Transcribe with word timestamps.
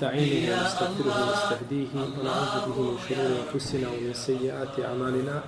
ونستعينه 0.00 0.60
ونستغفره 0.60 1.16
ونستهديه 1.28 1.88
ونعوذ 1.94 2.54
به 2.66 2.78
من 2.80 2.98
شرور 3.08 3.30
أنفسنا 3.44 3.88
ومن 3.88 4.12
سيئات 4.12 4.80
أعمالنا. 4.80 5.42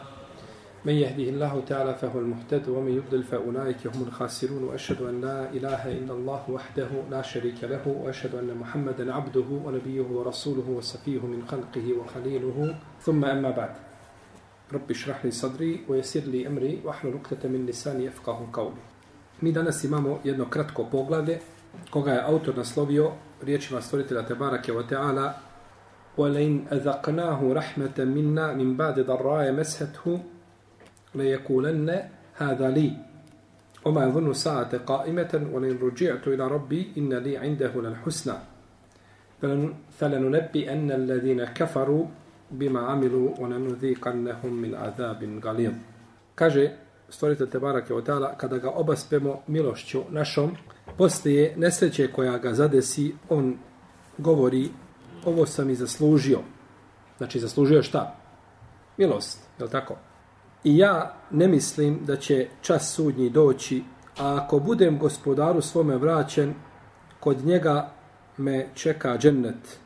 من 0.84 0.92
يهده 0.92 1.28
الله 1.32 1.62
تعالى 1.68 1.94
فهو 1.94 2.18
المهتد 2.18 2.68
ومن 2.68 2.92
يضلل 2.96 3.22
فأولئك 3.24 3.86
هم 3.86 4.02
الخاسرون 4.02 4.64
وأشهد 4.64 5.02
أن 5.02 5.20
لا 5.20 5.50
إله 5.50 5.92
إلا 5.92 6.12
الله 6.12 6.42
وحده 6.50 6.88
لا 7.10 7.22
شريك 7.22 7.64
له 7.64 7.84
وأشهد 7.88 8.34
أن 8.34 8.56
محمدا 8.60 9.14
عبده 9.14 9.48
ونبيه 9.64 10.06
ورسوله 10.12 10.68
وسفيه 10.68 11.20
من 11.20 11.42
خلقه 11.48 11.86
وخليله. 11.98 12.74
ثم 13.00 13.24
أما 13.24 13.50
بعد 13.50 13.74
رب 14.72 14.90
اشرح 14.90 15.24
لي 15.24 15.30
صدري 15.30 15.80
ويسر 15.88 16.20
لي 16.20 16.46
أمري 16.46 16.80
واحلل 16.84 17.14
عقدة 17.14 17.48
من 17.48 17.66
لساني 17.66 18.04
يفقه 18.04 18.48
قولي. 18.52 18.82
Mi 19.42 19.52
danas 19.52 19.84
imamo 19.84 20.20
jedno 20.24 20.44
kratko 20.44 20.84
poglavlje 20.84 21.40
koga 21.90 22.12
je 22.12 22.22
autor 22.22 22.56
naslovio 22.56 23.12
riječima 23.42 23.80
stvoritelja 23.80 24.22
Tebarake 24.22 24.72
wa 24.72 24.82
ta'ala 24.88 25.32
وَلَيْنْ 26.18 26.68
أَذَقْنَاهُ 26.72 27.40
رَحْمَةً 27.52 28.04
مِنَّا 28.04 28.52
مِنْ 28.52 28.76
بَعْدِ 28.76 29.00
ضَرَّاءَ 29.00 29.52
مَسْهَتْهُ 29.52 30.20
لَيَكُولَنَّ 31.14 31.88
هَذَا 32.36 32.70
لِي 32.70 32.92
وما 33.84 34.04
يظن 34.04 34.32
ساعة 34.32 34.76
قائمة 34.76 35.48
ولئن 35.52 35.78
رجعت 35.82 36.28
إلى 36.28 36.48
ربي 36.48 36.92
إن 36.96 37.14
لي 37.14 37.36
عنده 37.36 37.72
للحسنى. 37.74 38.34
فلننبئن 39.98 40.92
الذين 40.92 41.44
كفروا 41.44 42.06
بما 42.50 42.80
عملوا 42.80 43.28
ولنذيقنهم 43.40 44.52
من 44.52 44.74
عذاب 44.74 45.40
غليظ. 45.44 45.72
Kaže 46.34 46.70
stvoritelj 47.08 47.50
Tebarake 47.50 47.94
Otala, 47.94 48.36
kada 48.36 48.58
ga 48.58 48.70
obaspemo 48.70 49.42
milošću 49.46 50.02
našom, 50.10 50.56
poslije 50.98 51.54
nesreće 51.56 52.12
koja 52.12 52.38
ga 52.38 52.54
zadesi, 52.54 53.14
on 53.28 53.56
govori, 54.18 54.70
ovo 55.24 55.46
sam 55.46 55.70
i 55.70 55.74
zaslužio. 55.74 56.38
Znači, 57.18 57.40
zaslužio 57.40 57.82
šta? 57.82 58.16
Milost, 58.96 59.40
je 59.60 59.70
tako? 59.70 59.96
I 60.64 60.78
ja 60.78 61.14
ne 61.30 61.48
mislim 61.48 62.00
da 62.04 62.16
će 62.16 62.48
čas 62.60 62.94
sudnji 62.94 63.30
doći, 63.30 63.82
a 64.18 64.40
ako 64.44 64.58
budem 64.58 64.98
gospodaru 64.98 65.60
svome 65.60 65.96
vraćen, 65.96 66.54
kod 67.20 67.44
njega 67.44 67.92
me 68.36 68.68
čeka 68.74 69.18
džennet. 69.18 69.78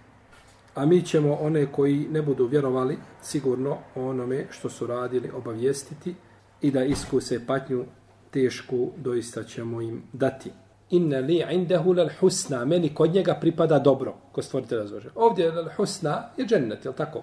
A 0.75 0.87
mi 0.87 1.03
ćemo 1.03 1.35
one 1.35 1.67
koji 1.73 2.09
ne 2.11 2.23
budu 2.23 2.47
vjerovali, 2.47 2.99
sigurno 3.23 3.79
onome 3.95 4.47
što 4.51 4.71
su 4.71 4.87
radili 4.87 5.31
obavijestiti, 5.31 6.15
i 6.61 6.71
da 6.71 6.85
iskuse 6.85 7.47
patnju 7.47 7.85
tešku, 8.31 8.91
doista 8.97 9.45
ćemo 9.45 9.81
im 9.81 10.03
dati. 10.13 10.51
Inna 10.91 11.19
li 11.19 11.45
indahu 11.51 11.93
lal 11.93 12.09
husna, 12.21 12.65
meni 12.65 12.95
kod 12.95 13.15
njega 13.15 13.35
pripada 13.35 13.79
dobro, 13.79 14.15
ko 14.33 14.43
stvorite 14.43 14.77
razvože. 14.77 15.09
Ovdje 15.15 15.53
lal 15.53 15.69
husna 15.77 16.23
je 16.37 16.47
džennet, 16.47 16.85
je 16.85 16.93
tako? 16.93 17.23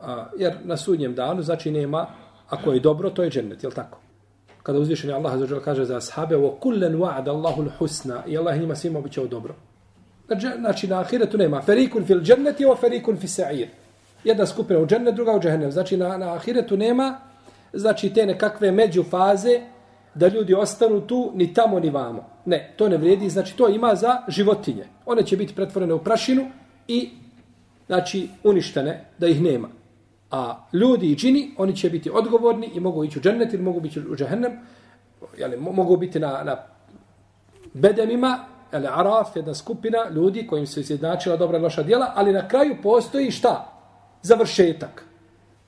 A, 0.00 0.26
jer 0.38 0.54
na 0.64 0.76
sudnjem 0.76 1.14
danu, 1.14 1.42
znači 1.42 1.70
nema, 1.70 2.06
ako 2.48 2.72
je 2.72 2.80
dobro, 2.80 3.10
to 3.10 3.22
je 3.22 3.30
džennet, 3.30 3.64
je 3.64 3.70
tako? 3.70 3.98
Kada 4.62 4.78
uzvišeni 4.78 5.12
Allah 5.12 5.32
azza 5.32 5.60
kaže 5.64 5.84
za 5.84 5.96
ashabe, 5.96 6.36
wa 6.36 6.58
kullan 6.60 6.94
wa'ada 6.94 7.28
Allahu 7.28 7.62
al 7.62 7.70
husna, 7.78 8.22
i 8.26 8.38
Allah 8.38 8.60
njima 8.60 8.74
svima 8.74 8.98
običao 8.98 9.26
dobro. 9.26 9.54
Znači 10.58 10.88
na 10.88 11.00
ahiretu 11.00 11.38
nema, 11.38 11.62
ferikun 11.62 12.04
fil 12.04 12.20
dženneti, 12.20 12.64
wa 12.64 12.80
ferikun 12.80 13.16
fi 13.16 13.26
sa'ir. 13.26 13.66
Jedna 14.24 14.46
skupina 14.46 14.80
u 14.80 14.86
džennet, 14.86 15.14
druga 15.14 15.32
u 15.36 15.40
džehennem. 15.40 15.72
Znači 15.72 15.96
na, 15.96 16.16
na 16.16 16.34
ahiretu 16.34 16.76
nema 16.76 17.18
znači 17.72 18.10
te 18.14 18.26
nekakve 18.26 18.72
među 18.72 19.02
faze 19.02 19.60
da 20.16 20.28
ljudi 20.28 20.54
ostanu 20.54 21.00
tu 21.00 21.32
ni 21.34 21.54
tamo 21.54 21.80
ni 21.80 21.90
vamo. 21.90 22.24
Ne, 22.44 22.72
to 22.76 22.88
ne 22.88 22.96
vredi, 22.96 23.30
znači 23.30 23.56
to 23.56 23.68
ima 23.68 23.94
za 23.94 24.22
životinje. 24.28 24.86
One 25.06 25.26
će 25.26 25.36
biti 25.36 25.54
pretvorene 25.54 25.94
u 25.94 25.98
prašinu 25.98 26.50
i 26.88 27.10
znači 27.86 28.28
uništene 28.44 29.04
da 29.18 29.26
ih 29.26 29.42
nema. 29.42 29.68
A 30.30 30.66
ljudi 30.72 31.12
i 31.12 31.16
džini, 31.16 31.50
oni 31.58 31.76
će 31.76 31.90
biti 31.90 32.10
odgovorni 32.10 32.70
i 32.74 32.80
mogu 32.80 33.04
ići 33.04 33.18
u 33.18 33.22
džennet 33.22 33.54
ili 33.54 33.62
mogu 33.62 33.80
biti 33.80 34.00
u 34.00 34.16
džehennem, 34.16 34.52
jeli, 35.38 35.56
mogu 35.56 35.96
biti 35.96 36.20
na, 36.20 36.42
na 36.44 36.56
bedemima, 37.72 38.44
jeli, 38.72 38.86
araf, 38.86 39.36
jedna 39.36 39.54
skupina 39.54 40.08
ljudi 40.10 40.46
kojim 40.46 40.66
se 40.66 40.80
izjednačila 40.80 41.36
dobra 41.36 41.58
i 41.58 41.62
loša 41.62 41.82
djela, 41.82 42.12
ali 42.14 42.32
na 42.32 42.48
kraju 42.48 42.76
postoji 42.82 43.30
šta? 43.30 43.72
Završetak. 44.22 45.04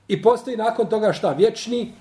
I 0.07 0.21
postoji 0.21 0.57
nakon 0.57 0.87
toga 0.87 1.13
šta? 1.13 1.33
Vječni 1.33 1.91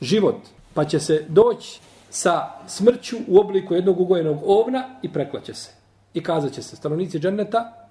život. 0.00 0.36
Pa 0.74 0.84
će 0.84 1.00
se 1.00 1.24
doći 1.28 1.80
sa 2.10 2.50
smrću 2.66 3.16
u 3.28 3.38
obliku 3.38 3.74
jednog 3.74 4.00
ugojenog 4.00 4.38
ovna 4.46 4.84
i 5.02 5.12
preklaće 5.12 5.54
se. 5.54 5.70
I 6.14 6.22
kazat 6.22 6.52
će 6.52 6.62
se, 6.62 6.76
stanovnici 6.76 7.18
dženneta, 7.18 7.86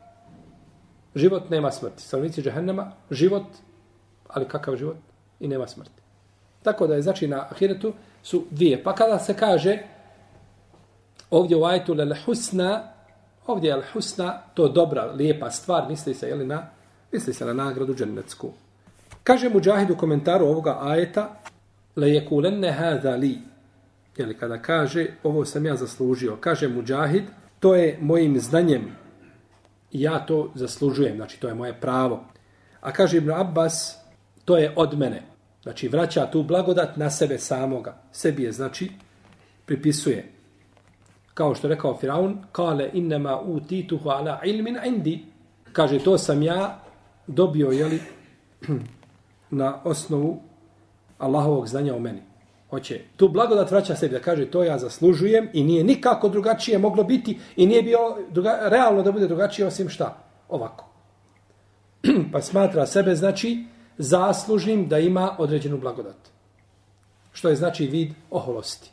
život 1.16 1.50
nema 1.50 1.72
smrti. 1.72 2.03
Stanovnici 2.03 2.41
džehennema, 2.41 2.91
život, 3.12 3.46
ali 4.28 4.47
kakav 4.47 4.75
život? 4.75 4.97
I 5.40 5.47
nema 5.47 5.68
smrti. 5.68 6.02
Tako 6.63 6.88
da 6.88 6.96
je, 6.96 7.02
znači, 7.02 7.28
na 7.28 7.47
ahiretu 7.52 7.94
su 8.24 8.46
dvije. 8.52 8.84
Pa 8.84 8.96
kada 8.96 9.19
se 9.19 9.34
kaže, 9.34 9.78
ovdje 11.31 11.58
u 11.58 11.63
ajtu, 11.63 11.94
lel 11.94 12.13
husna, 12.25 12.84
ovdje 13.47 13.69
je 13.69 13.84
husna, 13.94 14.41
to 14.53 14.68
dobra, 14.68 15.06
lijepa 15.06 15.52
stvar, 15.52 15.88
misli 15.90 16.13
se, 16.13 16.28
jeli, 16.28 16.47
na, 16.47 16.69
misli 17.12 17.34
se 17.34 17.46
na 17.46 17.53
nagradu 17.53 17.96
džennetsku. 17.96 18.52
Kaže 19.24 19.50
Mujahid 19.50 19.91
u 19.91 19.97
komentaru 19.97 20.46
ovoga 20.46 20.78
ajeta, 20.81 21.29
le 21.96 22.08
yekulenne 22.08 22.72
hadha 22.72 23.16
li. 23.16 23.48
Jeli 24.19 24.34
kada 24.34 24.57
kaže, 24.57 25.07
ovo 25.24 25.46
sam 25.46 25.66
ja 25.66 25.75
zaslužio. 25.75 26.38
Kaže 26.40 26.68
Mujahid, 26.68 27.24
to 27.59 27.75
je 27.75 27.97
mojim 28.02 28.40
znanjem. 28.40 28.91
Ja 29.91 30.25
to 30.25 30.52
zaslužujem, 30.56 31.16
znači 31.16 31.40
to 31.40 31.47
je 31.47 31.56
moje 31.56 31.74
pravo. 31.81 32.25
A 32.81 32.91
kaže 32.91 33.18
Ibn 33.18 33.31
Abbas, 33.31 33.97
to 34.46 34.58
je 34.58 34.74
od 34.75 34.97
mene. 34.97 35.24
Znači 35.63 35.88
vraća 35.88 36.31
tu 36.31 36.44
blagodat 36.44 36.97
na 36.97 37.09
sebe 37.09 37.38
samoga. 37.38 38.02
Sebi 38.12 38.44
je, 38.44 38.52
znači, 38.52 38.91
pripisuje. 39.66 40.31
Kao 41.34 41.56
što 41.56 41.68
je 41.68 41.75
rekao 41.75 41.97
Firaun, 41.97 42.44
kale 42.52 42.90
innema 42.94 43.40
u 43.41 43.59
tituhu 43.59 44.09
ala 44.09 44.41
ilmin 44.46 44.78
indi. 44.85 45.25
Kaže, 45.72 46.00
to 46.00 46.18
sam 46.18 46.44
ja 46.44 46.79
dobio, 47.28 47.72
jeli, 47.72 48.02
na 49.62 49.81
osnovu 49.84 50.41
Allahovog 51.18 51.68
znanja 51.68 51.96
o 51.96 52.00
meni. 52.00 52.28
Hoće 52.69 53.02
tu 53.18 53.30
blagodat 53.30 53.72
vraća 53.72 53.96
sebi 53.96 54.13
da 54.13 54.19
kaže 54.19 54.52
to 54.52 54.63
ja 54.63 54.78
zaslužujem 54.78 55.50
i 55.53 55.63
nije 55.63 55.84
nikako 55.84 56.30
drugačije 56.30 56.78
moglo 56.78 57.03
biti 57.03 57.40
i 57.56 57.66
nije 57.66 57.84
bio 57.84 58.00
druga, 58.30 58.59
realno 58.63 59.03
da 59.03 59.12
bude 59.12 59.28
drugačije 59.28 59.68
osim 59.68 59.90
šta? 59.90 60.18
Ovako. 60.50 60.85
pa 62.34 62.41
smatra 62.41 62.85
sebe 62.85 63.16
znači 63.16 63.66
zaslužnim 63.97 64.88
da 64.88 65.00
ima 65.00 65.35
određenu 65.38 65.78
blagodat. 65.78 66.29
Što 67.31 67.50
je 67.50 67.56
znači 67.56 67.88
vid 67.88 68.13
oholosti. 68.31 68.91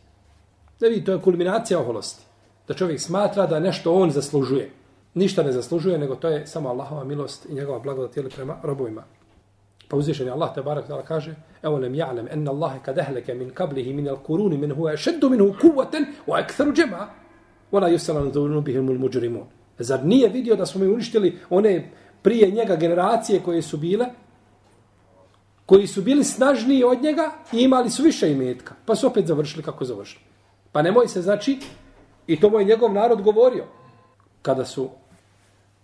Da 0.81 0.87
vidi, 0.87 1.05
to 1.05 1.13
je 1.13 1.21
kulminacija 1.21 1.81
oholosti. 1.81 2.25
Da 2.69 2.75
čovjek 2.75 3.01
smatra 3.01 3.47
da 3.47 3.61
nešto 3.61 3.95
on 3.95 4.11
zaslužuje. 4.11 4.71
Ništa 5.15 5.43
ne 5.43 5.53
zaslužuje, 5.53 5.99
nego 5.99 6.15
to 6.15 6.29
je 6.29 6.47
samo 6.47 6.69
Allahova 6.69 7.05
milost 7.05 7.47
i 7.47 7.55
njegova 7.55 7.79
blagodat 7.79 8.35
prema 8.35 8.57
robovima. 8.63 9.05
Pa 9.89 9.97
uzvišen 9.97 10.27
je 10.27 10.33
Allah 10.33 10.55
te 10.55 10.63
barak 10.63 10.87
tala 10.87 11.03
kaže 11.03 11.35
Evo 11.63 11.79
nem 11.79 11.95
ja'lem 11.95 12.27
enna 12.31 12.51
Allahe 12.51 12.79
kad 12.83 12.99
ehleke 12.99 13.35
min 13.35 13.51
kablihi 13.51 13.93
min 13.93 14.09
al 14.09 14.17
kuruni 14.17 14.59
min 14.59 14.73
huve 14.75 14.97
šeddu 14.97 15.31
minhu 15.31 15.55
kuvaten 15.61 16.07
u 16.27 16.37
ektheru 16.37 16.73
džema 16.73 17.09
Vala 17.73 17.89
yusalan 17.91 18.31
dhunu 18.33 18.61
bihim 18.61 18.89
ul 18.89 18.99
muđurimun. 18.99 19.47
Zar 19.79 20.05
nije 20.05 20.29
vidio 20.29 20.57
da 20.57 20.67
smo 20.67 20.81
mi 20.81 20.93
uništili 20.93 21.39
one 21.51 21.91
prije 22.23 22.51
njega 22.51 22.77
generacije 22.77 23.43
koje 23.43 23.63
su 23.63 23.77
bile 23.77 24.07
koji 25.67 25.87
su 25.87 26.03
bili 26.03 26.25
snažniji 26.25 26.85
od 26.85 27.03
njega 27.03 27.31
i 27.53 27.59
imali 27.59 27.91
su 27.91 28.03
više 28.03 28.33
imetka. 28.33 28.75
Pa 28.85 28.95
su 28.95 29.07
opet 29.07 29.27
završili 29.27 29.63
kako 29.63 29.85
završili. 29.85 30.25
Pa 30.73 30.83
nemoj 30.83 31.09
se, 31.09 31.23
znači, 31.23 31.59
i 32.27 32.41
to 32.41 32.51
moj 32.51 32.65
njegov 32.65 32.93
narod 32.93 33.23
govorio, 33.23 33.65
kada 34.43 34.65
su 34.65 34.89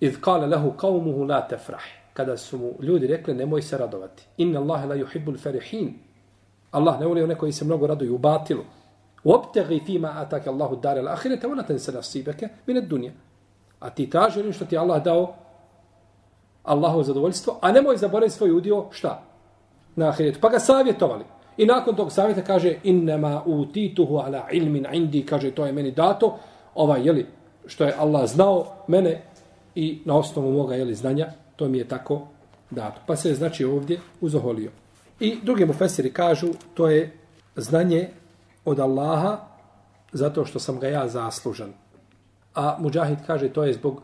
idh 0.00 0.20
kale 0.20 0.46
lehu 0.46 0.72
kaumuhu 0.72 1.24
la 1.24 1.48
tefrahi 1.48 2.01
kada 2.12 2.36
su 2.36 2.58
mu 2.58 2.72
ljudi 2.80 3.06
rekli 3.06 3.34
nemoj 3.34 3.62
se 3.62 3.78
radovati. 3.78 4.24
Inna 4.36 4.60
Allahe 4.60 4.86
la 4.86 4.96
yuhibbul 4.96 5.38
farihin. 5.42 5.94
Allah 6.70 7.00
ne 7.00 7.06
voli 7.06 7.22
one 7.22 7.34
koji 7.34 7.52
se 7.52 7.64
mnogo 7.64 7.86
raduju 7.86 8.14
u 8.14 8.18
batilu. 8.18 8.64
Wabtaghi 9.24 9.86
fima 9.86 10.12
ataka 10.16 10.50
Allahu 10.50 10.76
dar 10.76 10.98
al 10.98 11.08
ahirete, 11.08 11.46
ona 11.46 11.62
ten 11.62 11.78
se 11.78 11.92
nasibeke 11.92 12.48
min 12.66 12.76
ad-dunya. 12.76 13.10
A 13.80 13.90
ti 13.90 14.10
traži 14.10 14.40
onim 14.40 14.52
što 14.52 14.64
ti 14.64 14.78
Allah 14.78 15.02
dao 15.04 15.34
Allahu 16.62 17.02
zadovoljstvo, 17.02 17.58
a 17.60 17.72
nemoj 17.72 17.96
zaboraviti 17.96 18.36
svoj 18.36 18.50
udio 18.50 18.86
šta? 18.90 19.22
Na 19.96 20.08
ahiretu. 20.08 20.38
Pa 20.40 20.48
ga 20.48 20.58
savjetovali. 20.58 21.24
I 21.56 21.66
nakon 21.66 21.96
tog 21.96 22.12
savjeta 22.12 22.42
kaže 22.42 22.76
innama 22.82 23.42
utituhu 23.46 24.16
ala 24.16 24.46
ilmin 24.52 24.86
indi, 24.92 25.26
kaže 25.26 25.50
to 25.50 25.66
je 25.66 25.72
meni 25.72 25.90
dato, 25.90 26.38
ovaj, 26.74 27.06
jeli, 27.06 27.26
što 27.66 27.84
je 27.84 27.94
Allah 27.98 28.26
znao 28.26 28.66
mene 28.86 29.22
i 29.74 30.02
na 30.04 30.16
osnovu 30.16 30.52
moga 30.52 30.74
jeli, 30.74 30.94
znanja 30.94 31.32
to 31.62 31.68
mi 31.68 31.78
je 31.78 31.88
tako 31.88 32.26
dato. 32.70 33.00
Pa 33.06 33.16
se 33.16 33.28
je 33.28 33.34
znači 33.34 33.64
ovdje 33.64 34.00
uzoholio. 34.20 34.70
I 35.20 35.38
drugi 35.42 35.64
mu 35.64 35.72
fesiri 35.72 36.12
kažu, 36.12 36.48
to 36.74 36.88
je 36.88 37.18
znanje 37.56 38.08
od 38.64 38.80
Allaha 38.80 39.38
zato 40.12 40.44
što 40.44 40.58
sam 40.58 40.80
ga 40.80 40.88
ja 40.88 41.08
zaslužan. 41.08 41.72
A 42.54 42.76
Mujahid 42.78 43.18
kaže, 43.26 43.48
to 43.48 43.64
je 43.64 43.72
zbog 43.72 44.02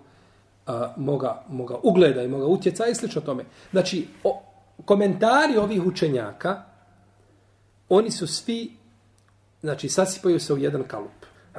a, 0.66 0.92
moga, 0.96 1.42
moga 1.48 1.76
ugleda 1.82 2.22
i 2.22 2.28
moga 2.28 2.46
utjeca 2.46 2.86
i 2.86 2.94
slično 2.94 3.20
tome. 3.20 3.44
Znači, 3.70 4.06
o, 4.24 4.42
komentari 4.84 5.56
ovih 5.56 5.82
učenjaka, 5.86 6.62
oni 7.88 8.10
su 8.10 8.26
svi, 8.26 8.70
znači, 9.60 9.88
sasipaju 9.88 10.40
se 10.40 10.54
u 10.54 10.58
jedan 10.58 10.84
kalup. 10.86 11.26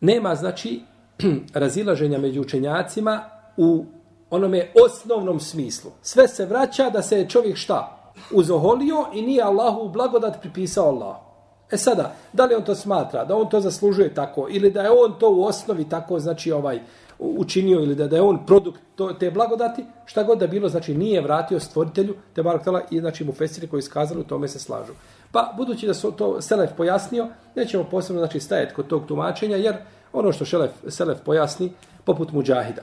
Nema, 0.00 0.34
znači, 0.34 0.82
razilaženja 1.54 2.18
među 2.18 2.40
učenjacima 2.40 3.24
u 3.56 3.84
onome 4.30 4.70
osnovnom 4.84 5.40
smislu. 5.40 5.90
Sve 6.02 6.28
se 6.28 6.46
vraća 6.46 6.90
da 6.90 7.02
se 7.02 7.26
čovjek 7.28 7.56
šta? 7.56 8.12
Uzoholio 8.32 9.06
i 9.14 9.22
nije 9.22 9.42
Allahu 9.42 9.88
blagodat 9.88 10.40
pripisao 10.40 10.88
Allahu. 10.88 11.26
E 11.70 11.76
sada, 11.76 12.14
da 12.32 12.44
li 12.44 12.54
on 12.54 12.64
to 12.64 12.74
smatra, 12.74 13.24
da 13.24 13.36
on 13.36 13.48
to 13.48 13.60
zaslužuje 13.60 14.14
tako, 14.14 14.46
ili 14.50 14.70
da 14.70 14.82
je 14.82 14.90
on 14.90 15.18
to 15.18 15.30
u 15.30 15.44
osnovi 15.44 15.88
tako, 15.88 16.20
znači, 16.20 16.52
ovaj, 16.52 16.80
učinio, 17.18 17.80
ili 17.80 17.94
da, 17.94 18.08
da 18.08 18.16
je 18.16 18.22
on 18.22 18.46
produkt 18.46 18.80
to, 18.94 19.12
te 19.12 19.30
blagodati, 19.30 19.84
šta 20.04 20.22
god 20.22 20.38
da 20.38 20.46
bilo, 20.46 20.68
znači, 20.68 20.94
nije 20.94 21.20
vratio 21.20 21.60
stvoritelju, 21.60 22.14
te 22.34 22.42
barak 22.42 22.64
tala, 22.64 22.82
i 22.90 23.00
znači 23.00 23.24
mu 23.24 23.32
fesiri 23.32 23.66
koji 23.66 23.78
iskazali, 23.78 24.20
u 24.20 24.24
tome 24.24 24.48
se 24.48 24.58
slažu. 24.58 24.92
Pa, 25.32 25.54
budući 25.56 25.86
da 25.86 25.94
su 25.94 26.12
to 26.12 26.40
Selef 26.40 26.70
pojasnio, 26.76 27.28
nećemo 27.54 27.84
posebno, 27.84 28.20
znači, 28.20 28.40
stajati 28.40 28.74
kod 28.74 28.86
tog 28.86 29.06
tumačenja, 29.06 29.56
jer 29.56 29.76
ono 30.18 30.32
što 30.32 30.44
Šelef, 30.44 30.70
Selef 30.88 31.18
pojasni, 31.24 31.72
poput 32.04 32.32
Mujahida. 32.32 32.82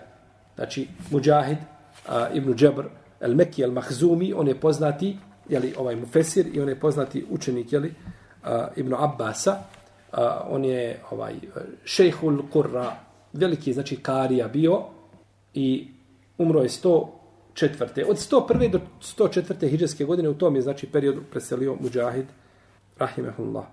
Znači, 0.56 0.88
Mujahid, 1.12 1.58
a, 2.08 2.28
Ibn 2.34 2.54
Džebr, 2.54 2.86
El 3.22 3.36
Mekki, 3.36 3.64
El 3.64 3.72
Mahzumi, 3.72 4.34
on 4.34 4.48
je 4.48 4.60
poznati, 4.60 5.18
jeli, 5.50 5.74
ovaj 5.78 5.96
Mufesir, 5.96 6.48
i 6.54 6.62
on 6.62 6.70
je 6.70 6.80
poznati 6.80 7.26
učenik, 7.30 7.74
jeli, 7.74 7.94
a, 8.44 8.68
Ibn 8.76 8.94
Abbasa, 8.94 9.58
a, 10.12 10.48
on 10.50 10.66
je 10.66 11.02
ovaj 11.12 11.34
šejhul 11.84 12.42
Qurra, 12.54 12.92
veliki, 13.34 13.74
znači, 13.74 13.96
karija 13.96 14.48
bio, 14.48 14.82
i 15.54 15.88
umro 16.38 16.62
je 16.62 16.70
104. 16.70 18.04
Od 18.10 18.18
101. 18.18 18.72
do 18.72 18.80
104. 19.02 19.70
hiđarske 19.70 20.06
godine, 20.06 20.30
u 20.30 20.34
tom 20.34 20.56
je, 20.56 20.62
znači, 20.62 20.88
periodu 20.88 21.22
preselio 21.32 21.76
Mujahid, 21.82 22.26
rahimehullah. 22.98 23.66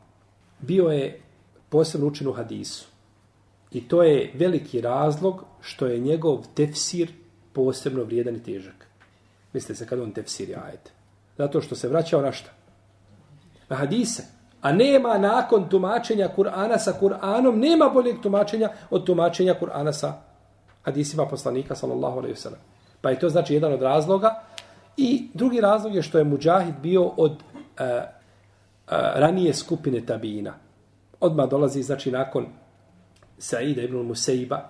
Bio 0.61 0.89
je 0.89 1.21
posebno 1.69 2.07
učen 2.07 2.29
u 2.29 2.33
hadisu. 2.33 2.87
I 3.73 3.89
to 3.89 4.03
je 4.03 4.31
veliki 4.35 4.81
razlog 4.81 5.45
što 5.61 5.87
je 5.87 5.99
njegov 5.99 6.47
tefsir 6.55 7.13
posebno 7.53 8.05
vrijedan 8.05 8.37
i 8.37 8.43
težak. 8.43 8.87
Mislite 9.53 9.75
se 9.75 9.87
kad 9.87 10.01
on 10.01 10.13
tefsiri 10.13 10.55
ajet. 10.55 10.93
Zato 11.39 11.61
što 11.61 11.75
se 11.75 11.89
vraćao 11.89 12.23
na 12.23 12.33
šta? 12.33 12.51
Na 13.69 13.77
hadise. 13.77 14.23
A 14.61 14.73
nema 14.73 15.19
nakon 15.19 15.69
tumačenja 15.69 16.29
Kur'ana 16.37 16.79
sa 16.79 16.93
Kur'anom, 17.01 17.55
nema 17.55 17.89
boljeg 17.89 18.21
tumačenja 18.23 18.71
od 18.91 19.07
tumačenja 19.07 19.55
Kur'ana 19.61 19.93
sa 19.93 20.13
hadisima 20.83 21.27
poslanika, 21.27 21.75
sallallahu 21.75 22.19
alaihi 22.19 22.35
wasallam. 22.35 22.61
Pa 23.01 23.11
je 23.11 23.19
to 23.19 23.29
znači 23.29 23.55
jedan 23.55 23.73
od 23.73 23.83
razloga. 23.83 24.43
I 24.97 25.29
drugi 25.35 25.61
razlog 25.61 25.95
je 25.95 26.03
što 26.03 26.19
je 26.19 26.25
Mujahid 26.25 26.75
bio 26.83 27.05
od 27.05 27.33
uh, 27.33 27.39
uh, 27.79 28.93
ranije 29.15 29.55
skupine 29.55 30.07
tabina. 30.07 30.55
Odmah 31.21 31.49
dolazi, 31.49 31.83
znači, 31.83 32.11
nakon 32.11 32.47
Saida 33.41 33.83
ibn 33.83 33.97
Musaiba 33.97 34.69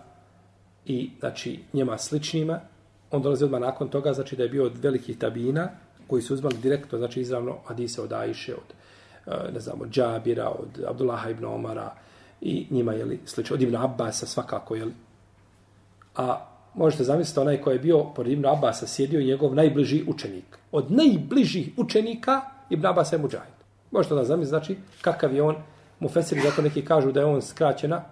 i 0.87 1.11
znači 1.19 1.61
njema 1.73 1.99
sličnima. 1.99 2.61
On 3.11 3.23
dolazi 3.23 3.45
odmah 3.45 3.61
nakon 3.61 3.89
toga, 3.89 4.13
znači 4.13 4.37
da 4.37 4.43
je 4.43 4.49
bio 4.49 4.65
od 4.65 4.79
velikih 4.79 5.19
tabina 5.19 5.69
koji 6.07 6.23
su 6.23 6.35
uzmali 6.35 6.57
direktno, 6.63 6.99
znači 6.99 7.21
izravno 7.21 7.57
hadise 7.67 8.03
od 8.03 8.13
Ajše, 8.13 8.55
od 8.55 8.75
eh, 9.27 9.53
ne 9.53 9.61
znamo, 9.61 9.87
Džabira, 9.87 10.49
od 10.49 10.85
Abdullaha 10.89 11.31
ibn 11.31 11.45
Omara 11.45 11.95
i 12.41 12.67
njima, 12.71 12.93
je 12.93 13.05
li 13.05 13.21
slično, 13.25 13.55
od 13.55 13.63
Ibn 13.63 13.77
Abbasa 13.77 14.27
svakako, 14.27 14.75
je 14.75 14.85
li 14.85 14.93
A 16.17 16.47
možete 16.75 17.05
zamisliti 17.05 17.41
onaj 17.41 17.61
koji 17.61 17.75
je 17.75 17.79
bio 17.79 18.05
pored 18.05 18.33
Ibn 18.33 18.47
Abbasa 18.47 18.87
sjedio 18.87 19.23
njegov 19.23 19.55
najbliži 19.55 20.05
učenik. 20.07 20.59
Od 20.73 20.93
najbližih 20.93 21.71
učenika 21.77 22.41
Ibn 22.71 22.87
Abbas 22.87 23.13
je 23.13 23.19
muđahid. 23.19 23.55
Možete 23.91 24.15
da 24.15 24.25
zamisliti, 24.25 24.49
znači, 24.49 24.77
kakav 25.01 25.35
je 25.35 25.43
on, 25.43 25.57
mu 26.01 26.09
fesiri, 26.09 26.41
zato 26.41 26.63
neki 26.63 26.85
kažu 26.85 27.13
da 27.13 27.21
je 27.21 27.27
on 27.27 27.43
skraćena, 27.43 28.05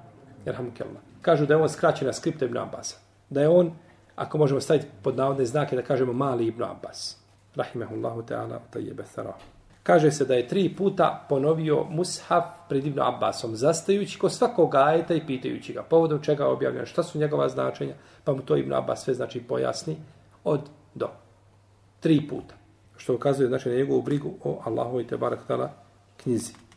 Jerhamukellah. 0.48 1.02
Kažu 1.22 1.46
da 1.46 1.54
je 1.54 1.62
on 1.62 1.68
skraćena 1.68 2.12
skripta 2.12 2.44
Ibn 2.44 2.58
Abbas. 2.58 2.96
Da 3.30 3.40
je 3.40 3.48
on, 3.48 3.72
ako 4.16 4.38
možemo 4.38 4.60
staviti 4.60 4.86
pod 5.02 5.16
navodne 5.16 5.44
znake, 5.44 5.76
da 5.76 5.82
kažemo 5.82 6.12
mali 6.12 6.46
Ibn 6.46 6.62
Abbas. 6.62 7.16
Rahimehullahu 7.54 8.22
ta'ala, 8.22 8.58
tajjebe 8.70 9.02
thara. 9.14 9.34
Kaže 9.82 10.10
se 10.10 10.24
da 10.24 10.34
je 10.34 10.48
tri 10.48 10.68
puta 10.76 11.26
ponovio 11.28 11.84
mushaf 11.90 12.44
pred 12.68 12.86
Ibn 12.86 13.00
Abbasom, 13.00 13.56
zastajući 13.56 14.18
ko 14.18 14.28
svakog 14.28 14.74
ajeta 14.74 15.14
i 15.14 15.26
pitajući 15.26 15.72
ga 15.72 15.82
povodom 15.82 16.22
čega 16.22 16.44
je 16.44 16.50
objavljeno, 16.50 16.86
šta 16.86 17.02
su 17.02 17.18
njegova 17.18 17.48
značenja, 17.48 17.94
pa 18.24 18.32
mu 18.32 18.42
to 18.42 18.56
Ibn 18.56 18.72
Abbas 18.72 19.04
sve 19.04 19.14
znači 19.14 19.40
pojasni 19.40 19.96
od 20.44 20.60
do. 20.94 21.08
Tri 22.00 22.28
puta. 22.28 22.54
Što 22.96 23.14
ukazuje 23.14 23.48
znači 23.48 23.68
na 23.68 23.74
njegovu 23.74 24.02
brigu 24.02 24.34
o 24.44 24.60
Allahu 24.64 25.00
i 25.00 25.06
Tebarak 25.06 25.46
tala 25.46 25.70
knjizi. 26.16 26.67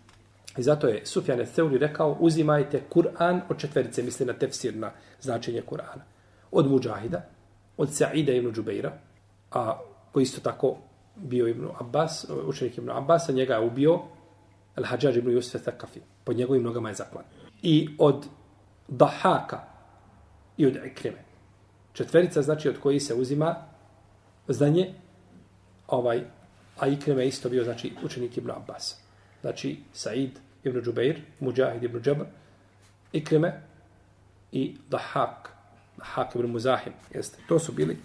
I 0.57 0.63
zato 0.63 0.87
je 0.87 1.05
Sufjan 1.05 1.45
Theuri 1.53 1.77
rekao, 1.77 2.17
uzimajte 2.19 2.81
Kur'an 2.89 3.41
od 3.49 3.57
četverice, 3.59 4.03
misli 4.03 4.25
na 4.25 4.33
tefsir, 4.33 4.75
na 4.75 4.91
značenje 5.21 5.61
Kur'ana. 5.69 6.03
Od 6.51 6.71
Mujahida, 6.71 7.21
od 7.77 7.89
Sa'ida 7.89 8.33
ibn 8.33 8.53
Džubeira, 8.53 8.91
a 9.51 9.79
koji 10.11 10.23
isto 10.23 10.41
tako 10.41 10.77
bio 11.15 11.47
ibn 11.47 11.67
Abbas, 11.79 12.25
učenik 12.45 12.77
ibn 12.77 12.89
Abbas, 12.89 13.29
a 13.29 13.31
njega 13.31 13.53
je 13.53 13.65
ubio 13.65 13.99
Al-Hajjaj 14.75 15.17
ibn 15.17 15.31
Yusuf 15.31 15.61
Thakafi. 15.61 15.99
Pod 16.23 16.37
njegovim 16.37 16.63
nogama 16.63 16.89
je 16.89 16.95
zaklan. 16.95 17.23
I 17.61 17.89
od 17.97 18.25
Dahaka 18.87 19.59
i 20.57 20.65
od 20.65 20.75
Ikrime. 20.85 21.23
Četverica 21.93 22.41
znači 22.41 22.69
od 22.69 22.79
koji 22.79 22.99
se 22.99 23.15
uzima 23.15 23.55
znanje, 24.47 24.93
ovaj, 25.87 26.23
a 26.79 26.87
Ikrime 26.87 27.27
isto 27.27 27.49
bio 27.49 27.63
znači 27.63 27.93
učenik 28.03 28.37
ibn 28.37 28.51
Abbasa 28.51 29.00
znači 29.40 29.78
Said 29.92 30.30
ibn 30.64 30.80
Džubeir, 30.80 31.20
Mujahid 31.40 31.82
ibn 31.82 32.00
Džabr, 32.00 32.24
Ikrime 33.12 33.62
i 34.52 34.76
Dahak, 34.90 35.48
Dahak 35.96 36.34
ibn 36.34 36.46
Muzahim. 36.46 36.92
Jeste. 37.14 37.38
To 37.48 37.58
su 37.58 37.72
bili 37.72 37.96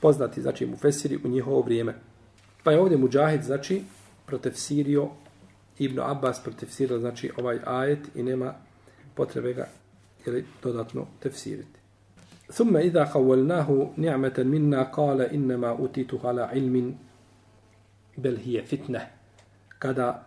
poznati, 0.00 0.42
znači, 0.42 0.66
mufesiri 0.66 1.18
u 1.24 1.28
njihovo 1.28 1.60
vrijeme. 1.60 1.94
Pa 2.64 2.72
je 2.72 2.80
ovdje 2.80 2.98
Mujahid, 2.98 3.42
znači, 3.42 3.82
protefsirio 4.26 5.08
Ibn 5.78 6.00
Abbas 6.00 6.42
protefsirio, 6.42 6.98
znači, 6.98 7.30
ovaj 7.36 7.58
ajet 7.66 8.08
i 8.14 8.22
nema 8.22 8.54
potrebe 9.14 9.52
ga 9.52 9.68
ili 10.26 10.44
dodatno 10.62 11.06
tefsiriti. 11.20 11.80
ثم 12.52 12.76
إذا 12.76 13.04
قولناه 13.04 13.90
نعمة 13.96 14.34
منا 14.38 14.82
قال 14.82 15.20
إنما 15.20 15.84
أتيته 15.84 16.20
على 16.24 16.42
علم 16.42 16.96
بل 18.18 18.36
هي 18.36 18.62
فتنة 18.62 19.06
kada 19.78 20.26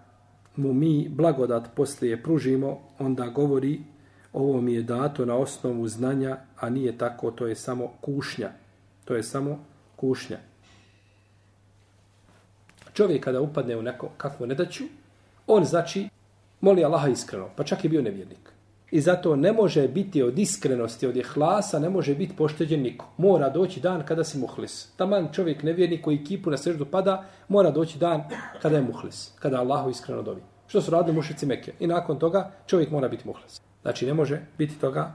mu 0.58 0.72
mi 0.72 1.08
blagodat 1.08 1.64
poslije 1.74 2.22
pružimo, 2.22 2.78
onda 2.98 3.26
govori 3.26 3.80
ovo 4.32 4.60
mi 4.60 4.74
je 4.74 4.82
dato 4.82 5.24
na 5.24 5.34
osnovu 5.34 5.88
znanja, 5.88 6.36
a 6.56 6.70
nije 6.70 6.98
tako, 6.98 7.30
to 7.30 7.46
je 7.46 7.54
samo 7.54 7.92
kušnja. 8.00 8.50
To 9.04 9.14
je 9.14 9.22
samo 9.22 9.64
kušnja. 9.96 10.38
Čovjek 12.92 13.24
kada 13.24 13.40
upadne 13.40 13.76
u 13.76 13.82
neko 13.82 14.08
kakvu 14.16 14.46
nedaću, 14.46 14.84
on 15.46 15.64
znači 15.64 16.08
moli 16.60 16.84
Allaha 16.84 17.08
iskreno, 17.08 17.48
pa 17.56 17.64
čak 17.64 17.84
je 17.84 17.90
bio 17.90 18.02
nevjernik. 18.02 18.52
I 18.90 19.00
zato 19.00 19.36
ne 19.36 19.52
može 19.52 19.88
biti 19.88 20.22
od 20.22 20.38
iskrenosti, 20.38 21.06
od 21.06 21.16
ihlasa, 21.16 21.78
ne 21.78 21.88
može 21.90 22.14
biti 22.14 22.36
pošteđen 22.36 22.82
niko. 22.82 23.06
Mora 23.16 23.48
doći 23.48 23.80
dan 23.80 24.06
kada 24.06 24.24
si 24.24 24.38
muhlis. 24.38 24.88
Taman 24.96 25.28
čovjek 25.32 25.62
nevjernik 25.62 26.04
koji 26.04 26.24
kipu 26.24 26.50
na 26.50 26.56
seždu 26.56 26.84
pada, 26.84 27.24
mora 27.48 27.70
doći 27.70 27.98
dan 27.98 28.22
kada 28.62 28.76
je 28.76 28.82
muhlis. 28.82 29.32
Kada 29.38 29.60
Allahu 29.60 29.90
iskreno 29.90 30.22
dovi. 30.22 30.42
Što 30.66 30.80
su 30.80 30.90
radili 30.90 31.16
mušici 31.16 31.46
Mekke. 31.46 31.72
I 31.80 31.86
nakon 31.86 32.18
toga 32.18 32.50
čovjek 32.66 32.90
mora 32.90 33.08
biti 33.08 33.28
muhlis. 33.28 33.60
Znači 33.82 34.06
ne 34.06 34.14
može 34.14 34.40
biti 34.58 34.80
toga 34.80 35.12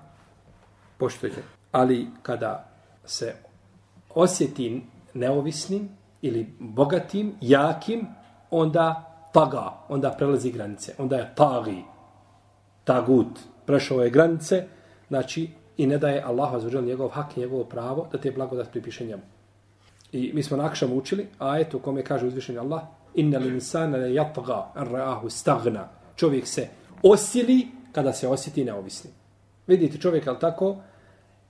pošteđen. 0.97 1.43
Ali 1.71 2.07
kada 2.21 2.69
se 3.05 3.33
osjeti 4.15 4.81
neovisnim 5.13 5.89
ili 6.21 6.55
bogatim, 6.59 7.35
jakim, 7.41 8.07
onda 8.51 9.13
taga, 9.33 9.73
onda 9.89 10.11
prelazi 10.11 10.51
granice. 10.51 10.93
Onda 10.97 11.15
je 11.15 11.33
tagi, 11.35 11.83
tagut, 12.83 13.39
prešao 13.65 14.03
je 14.03 14.09
granice, 14.09 14.65
znači, 15.07 15.49
i 15.77 15.87
ne 15.87 15.97
daje 15.97 16.21
Allahu 16.21 16.55
azuđel 16.55 16.85
njegov 16.85 17.09
hak 17.09 17.37
i 17.37 17.39
njegovo 17.39 17.63
pravo 17.63 18.07
da 18.11 18.17
te 18.17 18.31
blagodat 18.31 18.71
pripiše 18.71 19.05
njemu. 19.05 19.23
I 20.11 20.31
mi 20.33 20.43
smo 20.43 20.57
nakšam 20.57 20.93
učili, 20.93 21.27
a 21.39 21.59
eto 21.59 21.79
kome 21.79 22.03
kaže 22.03 22.25
uzvišenje 22.25 22.59
Allah, 22.59 22.81
inna 23.13 23.39
l'insana 23.39 23.97
la 23.97 24.07
yatgha 24.07 24.63
an 24.75 24.87
ra'ahu 24.87 25.29
stagna. 25.29 25.89
Čovjek 26.15 26.47
se 26.47 26.67
osili 27.03 27.67
kada 27.91 28.13
se 28.13 28.27
osjeti 28.27 28.65
neovisni. 28.65 29.11
Vidite 29.67 29.97
čovjek 29.97 30.27
al 30.27 30.39
tako, 30.39 30.77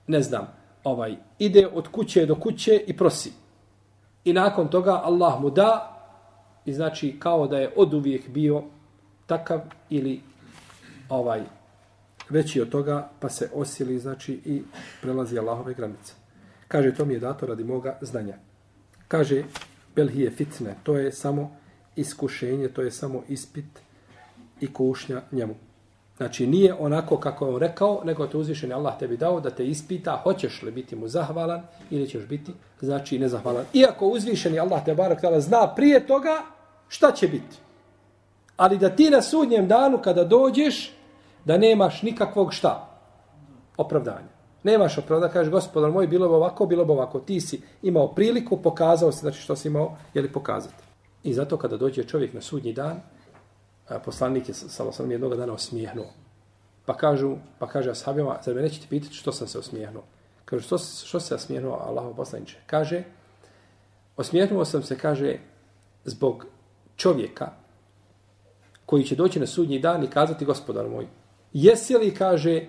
ne 0.06 0.22
znam, 0.22 0.46
ovaj 0.84 1.16
ide 1.38 1.68
od 1.74 1.88
kuće 1.88 2.26
do 2.26 2.34
kuće 2.34 2.84
i 2.86 2.96
prosi. 2.96 3.32
I 4.24 4.32
nakon 4.32 4.68
toga 4.68 5.00
Allah 5.04 5.40
mu 5.40 5.50
da 5.50 5.90
i 6.64 6.72
znači 6.72 7.16
kao 7.18 7.46
da 7.46 7.58
je 7.58 7.72
od 7.76 7.94
uvijek 7.94 8.28
bio 8.28 8.62
takav 9.26 9.60
ili 9.90 10.20
ovaj 11.08 11.42
veći 12.30 12.60
od 12.60 12.68
toga, 12.68 13.10
pa 13.20 13.28
se 13.28 13.50
osili, 13.54 13.98
znači, 13.98 14.40
i 14.44 14.62
prelazi 15.02 15.38
Allahove 15.38 15.74
granice. 15.74 16.12
Kaže, 16.68 16.94
to 16.94 17.04
mi 17.04 17.14
je 17.14 17.20
dato 17.20 17.46
radi 17.46 17.64
moga 17.64 17.98
znanja. 18.00 18.36
Kaže, 19.08 19.44
belhije 19.96 20.30
fitne, 20.30 20.74
to 20.82 20.96
je 20.96 21.12
samo 21.12 21.56
iskušenje, 21.96 22.68
to 22.68 22.82
je 22.82 22.90
samo 22.90 23.22
ispit 23.28 23.80
i 24.60 24.72
kušnja 24.72 25.22
njemu. 25.32 25.54
Znači, 26.16 26.46
nije 26.46 26.74
onako 26.74 27.16
kako 27.16 27.46
je 27.46 27.54
on 27.54 27.60
rekao, 27.60 28.00
nego 28.04 28.26
te 28.26 28.36
uzvišen 28.36 28.72
Allah 28.72 28.98
tebi 28.98 29.16
dao 29.16 29.40
da 29.40 29.50
te 29.50 29.66
ispita, 29.66 30.20
hoćeš 30.22 30.62
li 30.62 30.70
biti 30.70 30.96
mu 30.96 31.08
zahvalan 31.08 31.62
ili 31.90 32.08
ćeš 32.08 32.26
biti, 32.26 32.52
znači, 32.80 33.18
nezahvalan. 33.18 33.64
Iako 33.72 34.06
uzvišeni 34.06 34.58
Allah 34.58 34.84
te 34.84 34.94
barak 34.94 35.20
tala 35.20 35.40
zna 35.40 35.74
prije 35.76 36.06
toga 36.06 36.42
šta 36.88 37.12
će 37.12 37.28
biti. 37.28 37.56
Ali 38.56 38.78
da 38.78 38.90
ti 38.90 39.10
na 39.10 39.22
sudnjem 39.22 39.68
danu 39.68 39.98
kada 39.98 40.24
dođeš, 40.24 40.92
da 41.44 41.58
nemaš 41.58 42.02
nikakvog 42.02 42.52
šta? 42.52 42.88
Opravdanja. 43.76 44.34
Nemaš 44.62 44.98
opravdanja, 44.98 45.32
kažeš, 45.32 45.52
gospodar 45.52 45.90
moj, 45.90 46.06
bilo 46.06 46.28
bi 46.28 46.34
ovako, 46.34 46.66
bilo 46.66 46.84
bi 46.84 46.92
ovako. 46.92 47.20
Ti 47.20 47.40
si 47.40 47.62
imao 47.82 48.14
priliku, 48.14 48.62
pokazao 48.62 49.12
si, 49.12 49.20
znači 49.20 49.40
što 49.40 49.56
si 49.56 49.68
imao, 49.68 49.96
je 50.14 50.22
li 50.22 50.32
pokazati. 50.32 50.84
I 51.22 51.34
zato 51.34 51.56
kada 51.56 51.76
dođe 51.76 52.04
čovjek 52.04 52.34
na 52.34 52.40
sudnji 52.40 52.72
dan, 52.72 53.00
poslanik 54.04 54.48
je 54.48 54.54
samo 54.54 54.92
sam 54.92 55.10
jednog 55.10 55.36
dana 55.36 55.52
osmijehnuo. 55.52 56.06
Pa 56.86 56.96
kažu, 56.96 57.36
pa 57.58 57.66
kaže 57.66 57.90
ashabima, 57.90 58.38
zar 58.44 58.54
me 58.54 58.62
nećete 58.62 58.86
pitati 58.88 59.14
što 59.14 59.32
sam 59.32 59.48
se 59.48 59.58
osmijehnuo? 59.58 60.02
Kažu, 60.44 60.62
što, 60.62 60.78
što 60.78 61.20
se 61.20 61.34
osmijehnuo 61.34 61.72
Allaho 61.74 62.14
poslaniče? 62.14 62.58
Kaže, 62.66 63.04
osmijehnuo 64.16 64.64
sam 64.64 64.82
se, 64.82 64.98
kaže, 64.98 65.38
zbog 66.04 66.46
čovjeka 66.96 67.50
koji 68.86 69.04
će 69.04 69.16
doći 69.16 69.40
na 69.40 69.46
sudnji 69.46 69.78
dan 69.78 70.04
i 70.04 70.10
kazati, 70.10 70.44
gospodar 70.44 70.88
moj, 70.88 71.06
jesi 71.54 71.96
li, 71.96 72.14
kaže, 72.14 72.66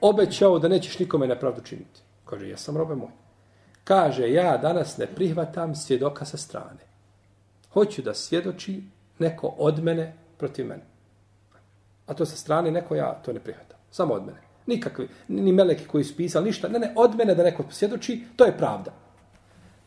obećao 0.00 0.58
da 0.58 0.68
nećeš 0.68 0.98
nikome 0.98 1.26
nepravdu 1.26 1.60
činiti? 1.60 2.00
Kaže, 2.24 2.48
jesam 2.48 2.76
robe 2.76 2.94
moj. 2.94 3.10
Kaže, 3.84 4.32
ja 4.32 4.56
danas 4.58 4.98
ne 4.98 5.06
prihvatam 5.06 5.74
svjedoka 5.74 6.24
sa 6.24 6.36
strane. 6.36 6.80
Hoću 7.72 8.02
da 8.02 8.14
svjedoči 8.14 8.82
neko 9.18 9.54
od 9.58 9.82
mene 9.82 10.16
protiv 10.38 10.66
mene. 10.66 10.82
A 12.06 12.14
to 12.14 12.26
sa 12.26 12.36
strane 12.36 12.70
neko 12.70 12.94
ja 12.94 13.22
to 13.24 13.32
ne 13.32 13.40
prihvatam. 13.40 13.78
Samo 13.90 14.14
od 14.14 14.26
mene. 14.26 14.40
Nikakvi, 14.66 15.08
ni 15.28 15.52
meleki 15.52 15.86
koji 15.86 16.04
su 16.04 16.16
pisali, 16.16 16.46
ništa. 16.46 16.68
Ne, 16.68 16.78
ne, 16.78 16.92
od 16.96 17.16
mene 17.16 17.34
da 17.34 17.42
neko 17.42 17.64
svjedoči, 17.70 18.24
to 18.36 18.44
je 18.44 18.56
pravda. 18.58 18.92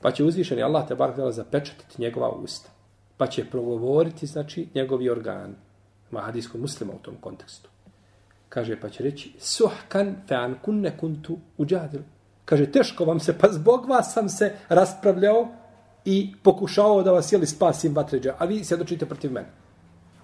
Pa 0.01 0.11
će 0.11 0.23
uzvišeni 0.23 0.63
Allah 0.63 0.87
te 0.87 0.95
bar 0.95 1.11
htjela 1.11 1.31
zapečatiti 1.31 2.01
njegova 2.01 2.29
usta. 2.29 2.69
Pa 3.17 3.27
će 3.27 3.45
progovoriti, 3.45 4.27
znači, 4.27 4.67
njegovi 4.75 5.09
organ. 5.09 5.55
Mahadijskom 6.11 6.61
muslima 6.61 6.93
u 6.93 7.03
tom 7.03 7.15
kontekstu. 7.21 7.69
Kaže, 8.49 8.79
pa 8.81 8.89
će 8.89 9.03
reći, 9.03 9.33
suhkan 9.39 10.15
fe'an 10.27 10.55
kunne 10.61 10.97
kuntu 10.97 11.37
uđadil. 11.57 12.01
Kaže, 12.45 12.71
teško 12.71 13.05
vam 13.05 13.19
se, 13.19 13.37
pa 13.37 13.47
zbog 13.51 13.89
vas 13.89 14.13
sam 14.13 14.29
se 14.29 14.53
raspravljao 14.69 15.47
i 16.05 16.33
pokušao 16.43 17.03
da 17.03 17.11
vas 17.11 17.31
jeli 17.31 17.45
spasim 17.45 17.95
vatređa, 17.95 18.35
a 18.37 18.45
vi 18.45 18.63
svjedočite 18.63 19.05
protiv 19.05 19.31
mene. 19.31 19.47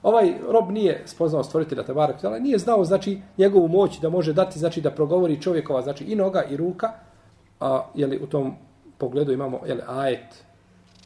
Ovaj 0.04 0.34
rob 0.50 0.72
nije 0.72 1.04
spoznao 1.06 1.44
stvoritelja 1.44 1.84
Tebarak, 1.84 2.24
ali 2.24 2.40
nije 2.40 2.58
znao 2.58 2.86
znači 2.86 3.22
njegovu 3.38 3.68
moć 3.68 4.00
da 4.00 4.10
može 4.10 4.34
dati, 4.34 4.60
znači 4.60 4.82
da 4.82 4.92
progovori 4.92 5.42
čovjekova, 5.42 5.82
znači 5.82 6.04
i 6.04 6.16
noga 6.16 6.44
i 6.44 6.58
ruka, 6.58 6.92
a 7.60 7.86
je 7.96 8.08
li 8.08 8.20
u 8.24 8.28
tom 8.28 8.56
pogledu 8.98 9.32
imamo 9.32 9.60
jeli, 9.66 9.82
ajet 9.88 10.44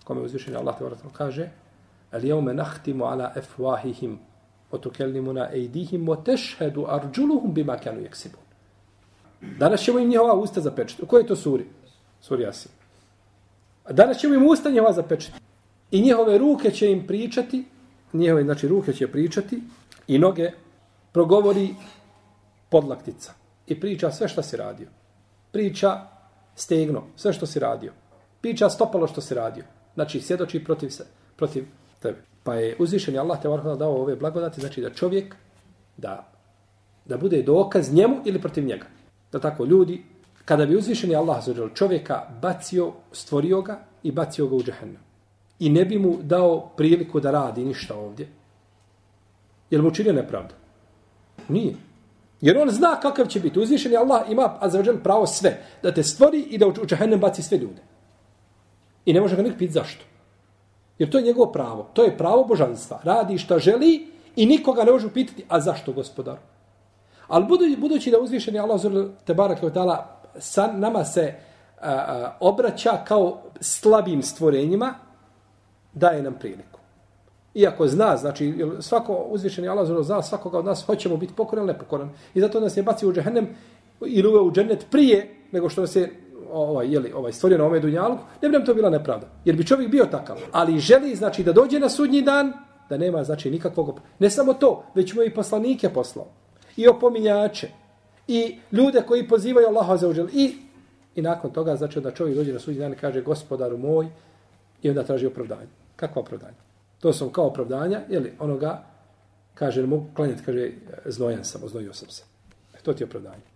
kome 0.03 0.21
uzvišeni 0.21 0.57
Allah 0.57 0.77
Tebarak 0.77 0.99
kaže 1.13 1.49
ali 2.11 2.27
yawma 2.27 2.53
nakhtimu 2.53 3.05
ala 3.05 3.33
afwahihim 3.35 4.17
otukelnimuna 4.71 5.49
ejdihim, 5.53 6.09
o 6.09 6.15
tešhedu 6.15 6.85
arđuluhum 6.87 7.09
arjuluhum 7.11 7.53
bima 7.53 7.77
kanu 7.77 8.01
jeksibun. 8.01 8.39
Danas 9.59 9.81
ćemo 9.81 9.99
im 9.99 10.09
njihova 10.09 10.33
usta 10.33 10.61
zapečati. 10.61 11.03
U 11.03 11.05
kojoj 11.05 11.27
to 11.27 11.35
suri? 11.35 11.65
Suri 12.21 12.43
Yasin. 12.43 12.69
A 13.83 13.93
danas 13.93 14.17
ćemo 14.17 14.33
im 14.33 14.47
usta 14.47 14.69
njihova 14.69 14.93
zapečati. 14.93 15.39
I 15.91 16.01
njihove 16.01 16.37
ruke 16.37 16.71
će 16.71 16.91
im 16.91 17.07
pričati 17.07 17.65
njihove 18.15 18.43
znači 18.43 18.67
ruke 18.67 18.93
će 18.93 19.11
pričati 19.11 19.61
i 20.07 20.19
noge 20.19 20.51
progovori 21.11 21.75
podlaktica 22.69 23.33
i 23.67 23.79
priča 23.79 24.11
sve 24.11 24.27
što 24.27 24.41
se 24.41 24.57
radio. 24.57 24.87
Priča 25.51 26.01
stegno, 26.55 27.03
sve 27.15 27.33
što 27.33 27.45
se 27.45 27.59
radio. 27.59 27.93
Priča 28.41 28.69
stopalo 28.69 29.07
što 29.07 29.21
se 29.21 29.35
radio. 29.35 29.63
Znači, 29.93 30.21
sjedoči 30.21 30.63
protiv 30.63 30.89
se, 30.89 31.05
protiv 31.35 31.65
tebe. 31.99 32.34
Pa 32.45 32.55
je 32.55 32.75
uzvišen 32.79 33.17
Allah 33.19 33.41
te 33.41 33.49
varhala 33.49 33.75
dao 33.75 34.01
ove 34.01 34.15
blagodati, 34.15 34.61
znači 34.61 34.81
da 34.81 34.89
čovjek 34.89 35.35
da, 35.97 36.31
da 37.05 37.17
bude 37.17 37.41
dokaz 37.41 37.93
njemu 37.93 38.21
ili 38.25 38.41
protiv 38.41 38.65
njega. 38.65 38.85
Da 39.31 39.39
tako 39.39 39.65
ljudi, 39.65 40.03
kada 40.45 40.65
bi 40.65 40.77
uzvišeni 40.77 41.15
Allah 41.15 41.45
zađel 41.45 41.69
čovjeka 41.73 42.21
bacio, 42.41 42.93
stvorio 43.11 43.61
ga 43.61 43.79
i 44.03 44.11
bacio 44.11 44.47
ga 44.47 44.55
u 44.55 44.63
džahennem 44.63 45.05
i 45.59 45.69
ne 45.69 45.85
bi 45.85 45.99
mu 45.99 46.17
dao 46.21 46.69
priliku 46.77 47.19
da 47.19 47.31
radi 47.31 47.65
ništa 47.65 47.95
ovdje, 47.95 48.27
je 49.69 49.81
mu 49.81 49.91
činio 49.91 50.13
nepravdu? 50.13 50.53
Nije. 51.47 51.75
Jer 52.41 52.57
on 52.57 52.69
zna 52.69 52.99
kakav 52.99 53.25
će 53.25 53.39
biti. 53.39 53.59
Uzvišen 53.59 53.91
je 53.91 53.97
Allah 53.97 54.21
ima 54.29 54.57
azzavadžel 54.59 54.97
pravo 55.03 55.27
sve. 55.27 55.57
Da 55.83 55.93
te 55.93 56.03
stvori 56.03 56.39
i 56.39 56.57
da 56.57 56.67
u 56.67 56.73
džahennem 56.85 57.19
baci 57.19 57.43
sve 57.43 57.57
ljude. 57.57 57.81
I 59.05 59.13
ne 59.13 59.21
može 59.21 59.35
ga 59.35 59.41
nik 59.41 59.57
pit 59.57 59.71
zašto. 59.71 60.05
Jer 60.99 61.09
to 61.09 61.17
je 61.17 61.23
njegovo 61.23 61.51
pravo. 61.51 61.89
To 61.93 62.03
je 62.03 62.17
pravo 62.17 62.43
božanstva. 62.43 62.99
Radi 63.03 63.37
šta 63.37 63.59
želi 63.59 64.07
i 64.35 64.45
nikoga 64.45 64.83
ne 64.83 64.91
može 64.91 65.13
pitati, 65.13 65.45
a 65.49 65.59
zašto 65.59 65.93
gospodar? 65.93 66.37
Ali 67.27 67.45
budući, 67.45 67.77
budući 67.77 68.11
da 68.11 68.19
uzvišeni 68.19 68.57
je 68.57 68.61
Allah 68.61 68.81
te 69.25 69.33
barak 69.33 69.59
sa 70.39 70.67
nama 70.67 71.05
se 71.05 71.33
a, 71.81 71.91
a, 71.91 72.37
obraća 72.39 72.97
kao 73.07 73.41
slabim 73.59 74.21
stvorenjima, 74.21 74.93
daje 75.93 76.23
nam 76.23 76.33
priliku. 76.39 76.79
Iako 77.53 77.87
zna, 77.87 78.17
znači, 78.17 78.65
svako 78.79 79.13
uzvišeni 79.13 79.67
Allah 79.67 79.87
zna 80.05 80.21
svakoga 80.21 80.59
od 80.59 80.65
nas, 80.65 80.85
hoćemo 80.85 81.17
biti 81.17 81.33
pokoran 81.33 81.65
ili 81.65 81.73
nepokoran. 81.73 82.09
I 82.33 82.41
zato 82.41 82.59
nas 82.59 82.77
je 82.77 82.83
bacio 82.83 83.09
u 83.09 83.13
džehennem 83.13 83.47
ili 84.05 84.27
uveo 84.27 84.43
u 84.43 84.51
džennet 84.51 84.85
prije 84.91 85.35
nego 85.51 85.69
što 85.69 85.81
nas 85.81 85.95
je 85.95 86.24
ovaj, 86.55 86.93
jeli, 86.93 87.11
ovaj, 87.13 87.33
stvorio 87.33 87.57
na 87.57 87.65
ome 87.65 87.79
dunjalu, 87.79 88.17
ne 88.41 88.49
bi 88.49 88.53
nam 88.53 88.65
to 88.65 88.73
bila 88.73 88.89
nepravda. 88.89 89.27
Jer 89.45 89.55
bi 89.55 89.65
čovjek 89.65 89.91
bio 89.91 90.05
takav. 90.05 90.37
Ali 90.51 90.79
želi, 90.79 91.15
znači, 91.15 91.43
da 91.43 91.53
dođe 91.53 91.79
na 91.79 91.89
sudnji 91.89 92.21
dan, 92.21 92.53
da 92.89 92.97
nema, 92.97 93.23
znači, 93.23 93.51
nikakvog... 93.51 93.99
Ne 94.19 94.29
samo 94.29 94.53
to, 94.53 94.83
već 94.95 95.13
mu 95.13 95.23
i 95.23 95.33
poslanike 95.33 95.89
poslao. 95.89 96.27
I 96.77 96.87
opominjače. 96.87 97.67
I 98.27 98.57
ljude 98.71 99.01
koji 99.07 99.27
pozivaju 99.27 99.67
Allaha 99.67 99.97
za 99.97 100.07
uđel. 100.07 100.27
I, 100.33 100.55
I 101.15 101.21
nakon 101.21 101.51
toga, 101.51 101.75
znači, 101.75 102.01
da 102.01 102.11
čovjek 102.11 102.37
dođe 102.37 102.53
na 102.53 102.59
sudnji 102.59 102.79
dan 102.79 102.93
i 102.93 102.95
kaže, 102.95 103.21
gospodaru 103.21 103.77
moj, 103.77 104.07
i 104.81 104.89
onda 104.89 105.03
traži 105.03 105.25
opravdanje. 105.25 105.67
Kakva 105.95 106.21
opravdanja? 106.21 106.57
To 106.99 107.13
su 107.13 107.29
kao 107.29 107.47
opravdanja, 107.47 108.01
je 108.09 108.19
li 108.19 108.33
onoga, 108.39 108.83
kaže, 109.53 109.81
ne 109.81 109.87
mogu 109.87 110.05
klanjati, 110.15 110.43
kaže, 110.45 110.61
e, 110.61 110.71
znojan 111.05 111.43
sam, 111.43 111.63
oznojio 111.63 111.93
sam 111.93 112.09
se. 112.09 112.23
E, 112.73 112.77
to 112.83 112.93
ti 112.93 113.03
je 113.03 113.07
opravdanje. 113.07 113.54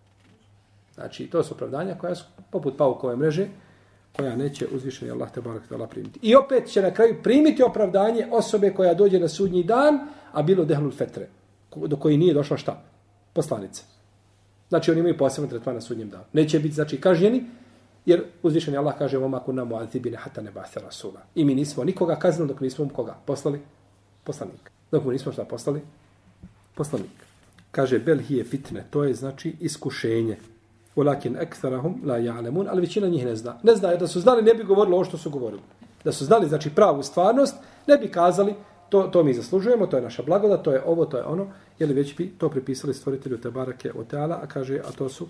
Znači, 1.00 1.27
to 1.27 1.44
su 1.44 1.53
opravdanja 1.53 1.96
koja 1.96 2.15
su 2.15 2.25
poput 2.51 2.77
paukove 2.77 3.15
mreže, 3.15 3.48
koja 4.15 4.36
neće 4.36 4.68
uzvišeni 4.72 5.12
Allah 5.12 5.32
te 5.32 5.41
barak 5.41 5.68
tala 5.70 5.88
primiti. 5.88 6.20
I 6.22 6.36
opet 6.36 6.68
će 6.68 6.82
na 6.82 6.91
kraju 6.94 7.15
primiti 7.24 7.63
opravdanje 7.63 8.27
osobe 8.32 8.74
koja 8.74 8.94
dođe 8.94 9.20
na 9.20 9.27
sudnji 9.27 9.63
dan, 9.63 10.00
a 10.32 10.41
bilo 10.41 10.65
dehlul 10.65 10.91
fetre, 10.91 11.29
do 11.75 11.96
koji 11.96 12.18
nije 12.18 12.34
došla 12.34 12.58
šta? 12.58 12.84
Poslanica. 13.34 13.84
Znači, 14.70 14.91
oni 14.91 15.00
imaju 15.00 15.18
posebno 15.18 15.50
tretman 15.50 15.75
na 15.75 15.82
sudnjem 15.82 16.10
danu. 16.10 16.24
Neće 16.34 16.60
biti, 16.60 16.75
znači, 16.75 17.01
kažnjeni, 17.01 17.44
Jer 18.06 18.24
uzvišeni 18.44 18.77
Allah 18.77 18.96
kaže 18.98 19.18
oma 19.18 19.39
kunna 19.39 19.65
hata 19.65 20.00
hatta 20.18 20.41
nab'atha 20.41 20.82
rasula. 20.82 21.22
I 21.36 21.46
mi 21.46 21.56
nismo 21.56 21.84
nikoga 21.84 22.15
kaznili 22.15 22.48
dok 22.48 22.62
nismo 22.62 22.86
mu 22.86 22.91
koga 22.91 23.18
poslali 23.25 23.60
poslanik. 24.24 24.72
Dok 24.91 25.03
mu 25.03 25.12
nismo 25.12 25.32
šta 25.32 25.44
poslali 25.44 25.82
poslanik. 26.75 27.12
Kaže 27.72 28.00
bel 28.00 28.18
hije 28.18 28.44
fitne, 28.44 28.86
to 28.89 29.03
je 29.03 29.13
znači 29.13 29.56
iskušenje. 29.60 30.38
Walakin 30.96 31.41
aktharuhum 31.41 32.01
la 32.05 32.19
ya'lamun, 32.19 32.67
al 32.69 32.79
većina 32.79 33.08
njih 33.08 33.25
ne 33.25 33.36
zna. 33.36 33.60
Ne 33.63 33.75
zna 33.75 33.96
da 33.96 34.08
su 34.08 34.19
znali 34.19 34.41
ne 34.41 34.53
bi 34.53 34.63
govorili 34.63 34.96
ovo 34.96 35.03
što 35.03 35.17
su 35.17 35.29
govorili. 35.29 35.62
Da 36.03 36.12
su 36.12 36.25
znali 36.25 36.48
znači 36.48 36.69
pravu 36.69 37.03
stvarnost, 37.03 37.55
ne 37.88 37.98
bi 37.98 38.08
kazali 38.12 38.53
to, 38.89 39.03
to 39.03 39.24
mi 39.24 39.34
zaslužujemo, 39.34 39.88
to 39.88 39.98
je 39.98 40.03
naša 40.03 40.24
blagoda, 40.24 40.58
to 40.58 40.72
je 40.72 40.81
ovo, 40.86 41.05
to 41.05 41.17
je 41.17 41.24
ono, 41.24 41.48
jeli 41.79 41.93
već 41.93 42.17
bi 42.17 42.29
to 42.38 42.50
pripisali 42.50 42.93
stvoritelju 42.93 43.38
Tebarake 43.38 43.91
o 43.96 44.03
Teala, 44.03 44.39
a 44.43 44.48
kaže, 44.48 44.79
a 44.79 44.91
to 44.91 45.10
su 45.10 45.27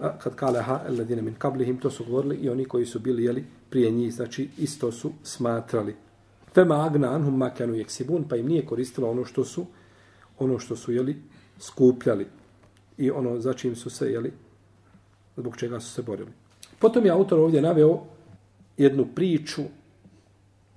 a, 0.00 0.18
kad 0.18 0.34
kale 0.34 0.62
ha 0.62 0.80
alladine 0.88 1.22
min 1.22 1.34
qablihim 1.38 1.80
to 1.80 1.90
su 1.90 2.04
govorili 2.04 2.36
i 2.36 2.48
oni 2.48 2.64
koji 2.64 2.86
su 2.86 2.98
bili 2.98 3.24
jeli 3.24 3.44
prije 3.70 3.90
njih 3.90 4.14
znači 4.14 4.48
isto 4.58 4.92
su 4.92 5.12
smatrali 5.22 5.94
Fema 6.54 6.86
agna 6.86 7.14
anhum 7.14 7.36
ma 7.36 7.50
kanu 7.50 7.74
pa 8.28 8.36
im 8.36 8.46
nije 8.46 8.66
koristilo 8.66 9.10
ono 9.10 9.24
što 9.24 9.44
su 9.44 9.66
ono 10.38 10.58
što 10.58 10.76
su 10.76 10.92
jeli 10.92 11.16
skupljali 11.58 12.26
i 12.98 13.10
ono 13.10 13.40
za 13.40 13.52
čim 13.52 13.76
su 13.76 13.90
se 13.90 14.12
jeli 14.12 14.32
zbog 15.36 15.56
čega 15.56 15.80
su 15.80 15.90
se 15.90 16.02
borili 16.02 16.30
potom 16.78 17.04
je 17.06 17.10
autor 17.10 17.38
ovdje 17.38 17.62
naveo 17.62 18.00
jednu 18.76 19.06
priču 19.14 19.62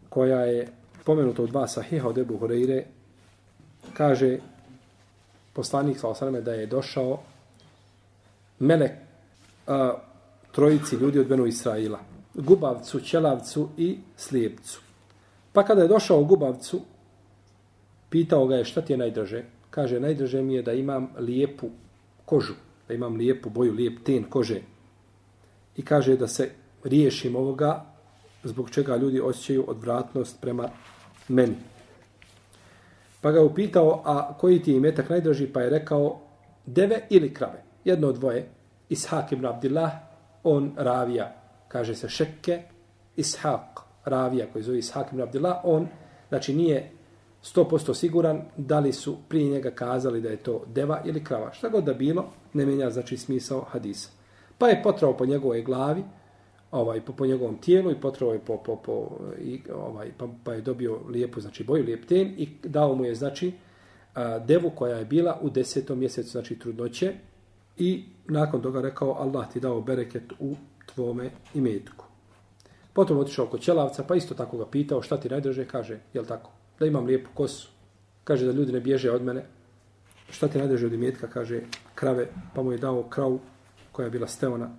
koja 0.10 0.40
je 0.40 0.68
pomenuta 1.04 1.44
u 1.44 1.48
dva 1.48 1.68
sahiha 1.68 2.08
od 2.08 2.18
Ebu 2.18 2.38
Horeire 2.38 2.86
kaže 3.94 4.38
poslanik 5.54 6.00
sa 6.00 6.08
osaname 6.08 6.42
da 6.42 6.54
je 6.54 6.66
došao 6.66 7.20
melek 8.60 8.92
a, 9.68 9.94
trojici 10.52 10.96
ljudi 10.96 11.20
od 11.20 11.28
Benu 11.28 11.46
Israila. 11.46 12.00
Gubavcu, 12.34 13.00
Ćelavcu 13.00 13.70
i 13.78 13.98
Slijepcu. 14.18 14.82
Pa 15.54 15.64
kada 15.66 15.82
je 15.82 15.88
došao 15.88 16.20
u 16.20 16.26
Gubavcu, 16.26 16.82
pitao 18.10 18.48
ga 18.48 18.56
je 18.56 18.66
šta 18.66 18.82
ti 18.82 18.94
je 18.94 18.98
najdraže. 18.98 19.44
Kaže, 19.70 20.00
najdraže 20.00 20.42
mi 20.42 20.56
je 20.56 20.62
da 20.62 20.74
imam 20.74 21.10
lijepu 21.18 21.70
kožu, 22.26 22.54
da 22.88 22.94
imam 22.94 23.16
lijepu 23.16 23.50
boju, 23.50 23.74
lijep 23.74 24.04
ten 24.04 24.24
kože. 24.24 24.62
I 25.78 25.86
kaže 25.86 26.18
da 26.18 26.28
se 26.28 26.50
riješim 26.84 27.36
ovoga 27.36 27.86
zbog 28.44 28.70
čega 28.70 28.96
ljudi 28.96 29.20
osjećaju 29.20 29.66
odvratnost 29.68 30.42
prema 30.42 30.70
meni. 31.28 31.56
Pa 33.22 33.32
ga 33.32 33.44
upitao, 33.44 34.02
a 34.06 34.38
koji 34.38 34.62
ti 34.62 34.72
je 34.72 34.78
imetak 34.78 35.10
najdraži, 35.10 35.48
pa 35.48 35.62
je 35.62 35.70
rekao 35.70 36.20
deve 36.66 37.02
ili 37.10 37.34
krave. 37.34 37.64
Jedno 37.86 38.08
od 38.08 38.16
dvoje, 38.16 38.50
Ishak 38.90 39.32
ibn 39.32 39.46
Abdillah, 39.46 39.92
on 40.44 40.74
ravija, 40.78 41.36
kaže 41.68 41.96
se 41.96 42.10
šekke, 42.10 42.62
Ishak, 43.16 43.80
ravija 44.06 44.48
koji 44.54 44.64
zove 44.64 44.80
Ishak 44.80 45.12
ibn 45.12 45.22
Abdillah, 45.22 45.58
on, 45.64 45.88
znači 46.30 46.54
nije 46.54 46.92
100% 47.44 47.94
siguran 47.94 48.42
da 48.58 48.80
li 48.80 48.94
su 48.94 49.18
prije 49.30 49.50
njega 49.50 49.72
kazali 49.72 50.22
da 50.22 50.30
je 50.30 50.38
to 50.38 50.64
deva 50.68 51.02
ili 51.06 51.24
krava. 51.24 51.54
Šta 51.54 51.70
god 51.70 51.84
da 51.84 51.94
bilo, 51.94 52.32
ne 52.54 52.66
menja 52.66 52.90
znači 52.90 53.18
smisao 53.18 53.62
hadisa. 53.62 54.10
Pa 54.58 54.68
je 54.68 54.84
potrao 54.84 55.18
po 55.18 55.26
njegovoj 55.26 55.62
glavi, 55.62 56.04
ovaj 56.72 57.02
po, 57.02 57.14
po 57.14 57.26
njegovom 57.26 57.58
tijelu 57.58 57.92
i 57.92 58.02
potrao 58.02 58.34
je 58.34 58.40
po, 58.40 58.58
po, 58.58 58.76
po 58.76 59.10
i, 59.42 59.62
ovaj 59.74 60.12
pa, 60.18 60.28
pa 60.44 60.54
je 60.54 60.62
dobio 60.62 61.00
lijepu 61.10 61.42
znači 61.42 61.64
boju 61.64 61.84
lijep 61.84 62.06
ten 62.06 62.34
i 62.38 62.50
dao 62.64 62.96
mu 62.96 63.06
je 63.06 63.16
znači 63.16 63.52
a, 64.16 64.40
devu 64.40 64.70
koja 64.70 64.98
je 64.98 65.06
bila 65.06 65.40
u 65.42 65.50
desetom 65.50 66.00
mjesecu 66.00 66.30
znači 66.30 66.60
trudnoće 66.60 67.14
i 67.78 68.04
nakon 68.28 68.62
toga 68.62 68.82
rekao 68.82 69.14
Allah 69.14 69.54
ti 69.54 69.60
dao 69.60 69.82
bereket 69.82 70.34
u 70.40 70.56
tvome 70.86 71.30
imetku. 71.54 72.06
Potom 72.94 73.18
otišao 73.18 73.48
kod 73.48 73.62
Ćelavca, 73.62 74.04
pa 74.04 74.16
isto 74.16 74.34
tako 74.36 74.58
ga 74.58 74.66
pitao 74.66 75.02
šta 75.02 75.18
ti 75.18 75.30
najdraže, 75.30 75.66
kaže, 75.66 76.00
jel 76.14 76.26
tako, 76.26 76.52
da 76.80 76.86
imam 76.86 77.06
lijepu 77.06 77.30
kosu. 77.34 77.70
Kaže 78.24 78.46
da 78.46 78.52
ljudi 78.52 78.72
ne 78.72 78.80
bježe 78.80 79.12
od 79.12 79.24
mene. 79.24 79.46
Šta 80.30 80.48
te 80.48 80.60
nadeže 80.60 80.86
od 80.86 80.94
imetka, 80.94 81.28
kaže, 81.28 81.62
krave, 81.96 82.28
pa 82.56 82.64
mu 82.64 82.72
je 82.72 82.78
dao 82.78 83.04
kravu 83.04 83.40
koja 83.92 84.06
je 84.06 84.12
bila 84.12 84.28
steona. 84.28 84.70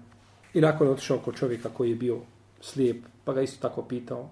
I 0.54 0.60
nakon 0.60 0.86
je 0.86 0.92
otišao 0.92 1.18
kod 1.18 1.34
čovjeka 1.34 1.68
koji 1.68 1.90
je 1.90 1.96
bio 1.96 2.18
slijep, 2.60 2.96
pa 3.24 3.32
ga 3.32 3.42
isto 3.42 3.68
tako 3.68 3.82
pitao. 3.82 4.30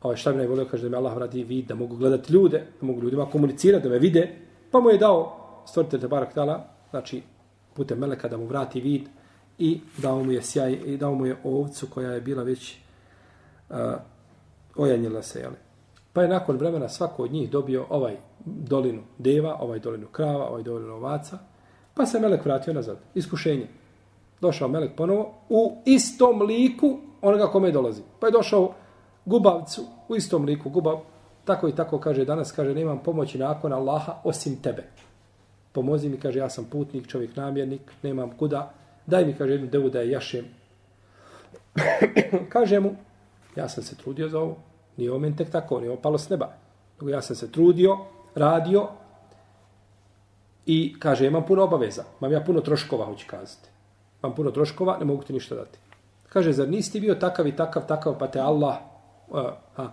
A 0.00 0.06
ovaj, 0.08 0.16
šta 0.16 0.32
bi 0.32 0.38
najbolio, 0.38 0.64
kaže 0.70 0.82
da 0.82 0.88
me 0.88 0.96
Allah 0.96 1.14
vrati 1.14 1.44
vid, 1.44 1.66
da 1.66 1.74
mogu 1.74 1.96
gledati 1.96 2.32
ljude, 2.32 2.58
da 2.80 2.86
mogu 2.86 3.02
ljudima 3.02 3.26
komunicirati, 3.26 3.84
da 3.84 3.90
me 3.90 3.98
vide. 3.98 4.28
Pa 4.70 4.80
mu 4.80 4.90
je 4.90 4.98
dao 4.98 5.36
stvoritelj 5.66 6.00
Tebarak 6.00 6.34
Tala, 6.34 6.64
znači 6.90 7.22
putem 7.74 7.98
meleka 7.98 8.28
da 8.28 8.36
mu 8.36 8.46
vrati 8.46 8.80
vid 8.80 9.08
i 9.58 9.80
dao 9.98 10.24
mu 10.24 10.32
je 10.32 10.42
sjaj 10.42 10.72
i 10.72 10.96
dao 10.96 11.14
mu 11.14 11.26
je 11.26 11.36
ovcu 11.44 11.86
koja 11.86 12.12
je 12.12 12.20
bila 12.20 12.42
već 12.42 12.78
uh, 13.68 13.76
ojanjila 14.76 15.22
se, 15.22 15.40
jeli. 15.40 15.56
Pa 16.12 16.22
je 16.22 16.28
nakon 16.28 16.56
vremena 16.56 16.88
svako 16.88 17.22
od 17.22 17.32
njih 17.32 17.50
dobio 17.50 17.86
ovaj 17.90 18.16
dolinu 18.44 19.02
deva, 19.18 19.56
ovaj 19.60 19.78
dolinu 19.78 20.06
krava, 20.06 20.48
ovaj 20.48 20.62
dolinu 20.62 20.94
ovaca, 20.94 21.38
pa 21.94 22.06
se 22.06 22.20
melek 22.20 22.44
vratio 22.44 22.72
nazad. 22.72 22.98
Iskušenje. 23.14 23.66
Došao 24.40 24.68
melek 24.68 24.96
ponovo 24.96 25.34
u 25.48 25.76
istom 25.84 26.42
liku 26.42 26.98
onoga 27.22 27.46
kome 27.46 27.70
dolazi. 27.70 28.02
Pa 28.20 28.26
je 28.26 28.30
došao 28.30 28.74
gubavcu 29.24 29.82
u 30.08 30.16
istom 30.16 30.44
liku, 30.44 30.70
gubav, 30.70 31.00
tako 31.44 31.68
i 31.68 31.74
tako 31.74 31.98
kaže 31.98 32.24
danas, 32.24 32.52
kaže, 32.52 32.74
nemam 32.74 33.02
pomoći 33.04 33.38
nakon 33.38 33.72
Allaha 33.72 34.14
osim 34.24 34.56
tebe. 34.62 34.84
Pomozi 35.72 36.08
mi, 36.08 36.16
kaže, 36.16 36.38
ja 36.38 36.50
sam 36.50 36.64
putnik, 36.64 37.06
čovjek 37.06 37.36
namjernik, 37.36 37.92
nemam 38.02 38.30
kuda. 38.38 38.72
Daj 39.06 39.24
mi, 39.24 39.34
kaže, 39.34 39.52
jednu 39.52 39.66
devu 39.66 39.90
da 39.90 40.00
je 40.00 40.10
jašem. 40.10 40.44
kaže 42.52 42.80
mu, 42.80 42.90
ja 43.56 43.68
sam 43.68 43.84
se 43.84 43.96
trudio 43.96 44.28
za 44.28 44.40
ovo. 44.40 44.56
Nije 44.96 45.12
omen 45.12 45.36
tek 45.36 45.50
tako, 45.50 45.80
nije 45.80 45.92
opalo 45.92 46.18
s 46.18 46.28
neba. 46.28 46.52
Nego 47.00 47.10
ja 47.10 47.22
sam 47.22 47.36
se 47.36 47.52
trudio, 47.52 47.98
radio 48.34 48.88
i 50.66 50.96
kaže, 50.98 51.26
imam 51.26 51.46
puno 51.46 51.64
obaveza. 51.64 52.04
Mam 52.20 52.32
ja 52.32 52.40
puno 52.40 52.60
troškova, 52.60 53.04
hoću 53.04 53.26
kazati. 53.30 53.68
Mam 54.22 54.34
puno 54.34 54.50
troškova, 54.50 54.98
ne 54.98 55.04
mogu 55.04 55.22
ti 55.22 55.32
ništa 55.32 55.54
dati. 55.54 55.78
Kaže, 56.28 56.52
zar 56.52 56.68
nisi 56.68 57.00
bio 57.00 57.14
takav 57.14 57.46
i 57.46 57.56
takav, 57.56 57.86
takav, 57.86 58.18
pa 58.18 58.26
te 58.26 58.40
Allah 58.40 58.76
uh, 59.28 59.40
ha, 59.74 59.92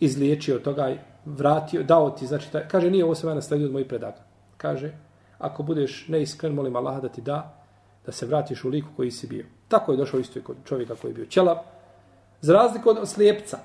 izliječio 0.00 0.58
toga, 0.58 0.96
vratio, 1.24 1.82
dao 1.82 2.10
ti, 2.10 2.26
znači, 2.26 2.52
taj, 2.52 2.68
kaže, 2.68 2.90
nije 2.90 3.04
ovo 3.04 3.14
sve 3.14 3.34
nasledio 3.34 3.66
od 3.66 3.72
mojih 3.72 3.86
predaka 3.86 4.28
kaže, 4.58 4.92
ako 5.38 5.62
budeš 5.62 6.08
neiskren, 6.08 6.54
molim 6.54 6.76
Allaha 6.76 7.00
da 7.00 7.08
ti 7.08 7.22
da, 7.22 7.54
da 8.06 8.12
se 8.12 8.26
vratiš 8.26 8.64
u 8.64 8.68
liku 8.68 8.88
koji 8.96 9.10
si 9.10 9.26
bio. 9.26 9.46
Tako 9.68 9.92
je 9.92 9.96
došao 9.96 10.20
isto 10.20 10.38
i 10.38 10.42
kod 10.42 10.56
čovjeka 10.64 10.94
koji 10.94 11.10
je 11.10 11.14
bio 11.14 11.26
ćelav. 11.26 11.56
Za 12.40 12.52
razliku 12.52 12.90
od 12.90 13.08
slijepca, 13.08 13.58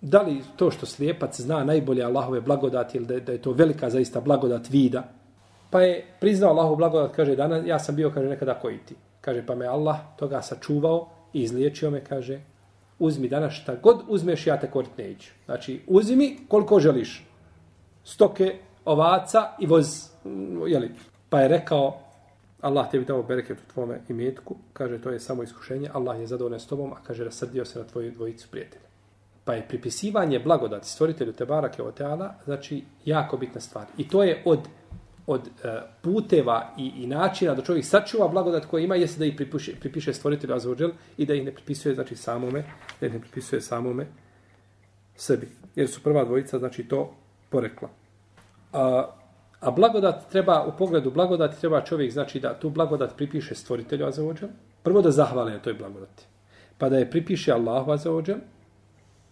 da 0.00 0.22
li 0.22 0.42
to 0.56 0.70
što 0.70 0.86
slijepac 0.86 1.40
zna 1.40 1.64
najbolje 1.64 2.04
Allahove 2.04 2.40
blagodati 2.40 2.96
ili 2.96 3.06
da 3.06 3.14
je, 3.14 3.20
da 3.20 3.32
je 3.32 3.42
to 3.42 3.52
velika 3.52 3.90
zaista 3.90 4.20
blagodat 4.20 4.70
vida, 4.70 5.02
pa 5.70 5.80
je 5.80 6.06
priznao 6.20 6.50
Allahu 6.50 6.76
blagodat, 6.76 7.16
kaže, 7.16 7.36
danas, 7.36 7.66
ja 7.66 7.78
sam 7.78 7.96
bio, 7.96 8.10
kaže, 8.10 8.28
nekada 8.28 8.54
koji 8.54 8.78
ti. 8.78 8.94
Kaže, 9.20 9.46
pa 9.46 9.54
me 9.54 9.66
Allah 9.66 9.96
toga 10.18 10.42
sačuvao 10.42 11.08
i 11.32 11.42
izliječio 11.42 11.90
me, 11.90 12.04
kaže, 12.04 12.40
uzmi 12.98 13.28
danas 13.28 13.54
šta 13.54 13.74
god 13.82 14.00
uzmeš, 14.08 14.46
ja 14.46 14.60
te 14.60 14.70
korit 14.70 14.98
neću. 14.98 15.30
Znači, 15.44 15.80
uzmi 15.86 16.38
koliko 16.48 16.80
želiš. 16.80 17.26
Stoke, 18.04 18.58
ovaca 18.84 19.48
i 19.58 19.66
voz 19.66 20.10
jeli, 20.68 20.90
pa 21.28 21.40
je 21.40 21.48
rekao 21.48 22.00
Allah 22.60 22.90
tebi 22.90 23.04
dao 23.04 23.22
bereket 23.22 23.58
u 23.58 23.72
tvome 23.72 24.00
imetku, 24.08 24.56
kaže 24.72 25.02
to 25.02 25.10
je 25.10 25.20
samo 25.20 25.42
iskušenje, 25.42 25.90
Allah 25.92 26.20
je 26.20 26.26
zadovoljan 26.26 26.60
s 26.60 26.66
tobom, 26.66 26.92
a 26.92 26.96
kaže 27.02 27.24
rasrdio 27.24 27.64
se 27.64 27.78
na 27.78 27.84
tvoju 27.84 28.10
dvojicu 28.10 28.48
prijatelja. 28.50 28.87
Pa 29.48 29.54
je 29.54 29.68
pripisivanje 29.68 30.38
blagodati 30.38 30.88
stvoritelju 30.88 31.32
Tebara 31.32 31.70
Keoteala, 31.70 32.34
znači 32.44 32.82
jako 33.04 33.36
bitna 33.36 33.60
stvar. 33.60 33.86
I 33.98 34.08
to 34.08 34.22
je 34.22 34.42
od, 34.44 34.58
od 35.26 35.48
e, 35.64 35.80
puteva 36.02 36.74
i, 36.78 36.92
i 36.96 37.06
načina 37.06 37.54
da 37.54 37.62
čovjek 37.62 37.84
sačuva 37.84 38.28
blagodat 38.28 38.66
koje 38.66 38.84
ima, 38.84 38.94
jeste 38.94 39.18
da 39.18 39.24
ih 39.24 39.36
pripiše, 39.36 39.72
pripiše 39.80 40.12
stvoritelju 40.14 40.54
Azuđel 40.54 40.90
i 41.16 41.26
da 41.26 41.34
ih 41.34 41.44
ne 41.44 41.54
pripisuje 41.54 41.94
znači 41.94 42.16
samome, 42.16 42.64
da 43.00 43.06
ih 43.06 43.12
ne 43.12 43.20
pripisuje 43.20 43.60
samome 43.60 44.06
sebi. 45.16 45.48
Jer 45.76 45.88
su 45.88 46.02
prva 46.02 46.24
dvojica, 46.24 46.58
znači 46.58 46.84
to 46.84 47.14
porekla. 47.48 47.88
A, 48.72 49.10
A 49.60 49.70
blagodat 49.70 50.28
treba, 50.30 50.64
u 50.66 50.72
pogledu 50.78 51.10
blagodati 51.10 51.60
treba 51.60 51.80
čovjek, 51.80 52.12
znači 52.12 52.40
da 52.40 52.54
tu 52.54 52.70
blagodat 52.70 53.16
pripiše 53.16 53.54
stvoritelju 53.54 54.06
Azavodžel, 54.06 54.48
prvo 54.82 55.02
da 55.02 55.10
zahvali 55.10 55.52
na 55.52 55.58
toj 55.58 55.74
blagodati, 55.74 56.24
pa 56.78 56.88
da 56.88 56.98
je 56.98 57.10
pripiše 57.10 57.52
Allahu 57.52 57.90
Azavodžel, 57.90 58.38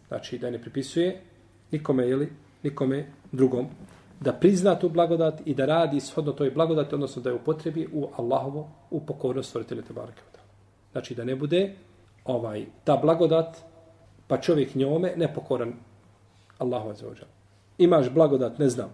znači 0.08 0.38
da 0.38 0.50
ne 0.50 0.60
pripisuje 0.60 1.20
nikome 1.70 2.08
ili 2.08 2.32
nikome 2.62 3.06
drugom, 3.32 3.66
da 4.20 4.32
prizna 4.32 4.78
tu 4.78 4.88
blagodat 4.88 5.40
i 5.44 5.54
da 5.54 5.66
radi 5.66 6.00
shodno 6.00 6.32
toj 6.32 6.50
blagodati, 6.50 6.94
odnosno 6.94 7.22
da 7.22 7.30
je 7.30 7.36
upotrebi 7.36 7.88
u 7.92 8.08
Allahovo, 8.16 8.68
u 8.90 9.00
pokornost 9.06 9.48
stvoritelja 9.48 9.82
Tebareke. 9.82 10.22
Znači 10.92 11.14
da 11.14 11.24
ne 11.24 11.36
bude 11.36 11.74
ovaj 12.24 12.66
ta 12.84 12.96
blagodat, 12.96 13.56
pa 14.26 14.40
čovjek 14.40 14.74
njome 14.74 15.12
nepokoran 15.16 15.72
Allahu 16.58 16.88
azzawajal. 16.88 17.28
Imaš 17.78 18.10
blagodat, 18.10 18.58
ne 18.58 18.68
znam, 18.68 18.90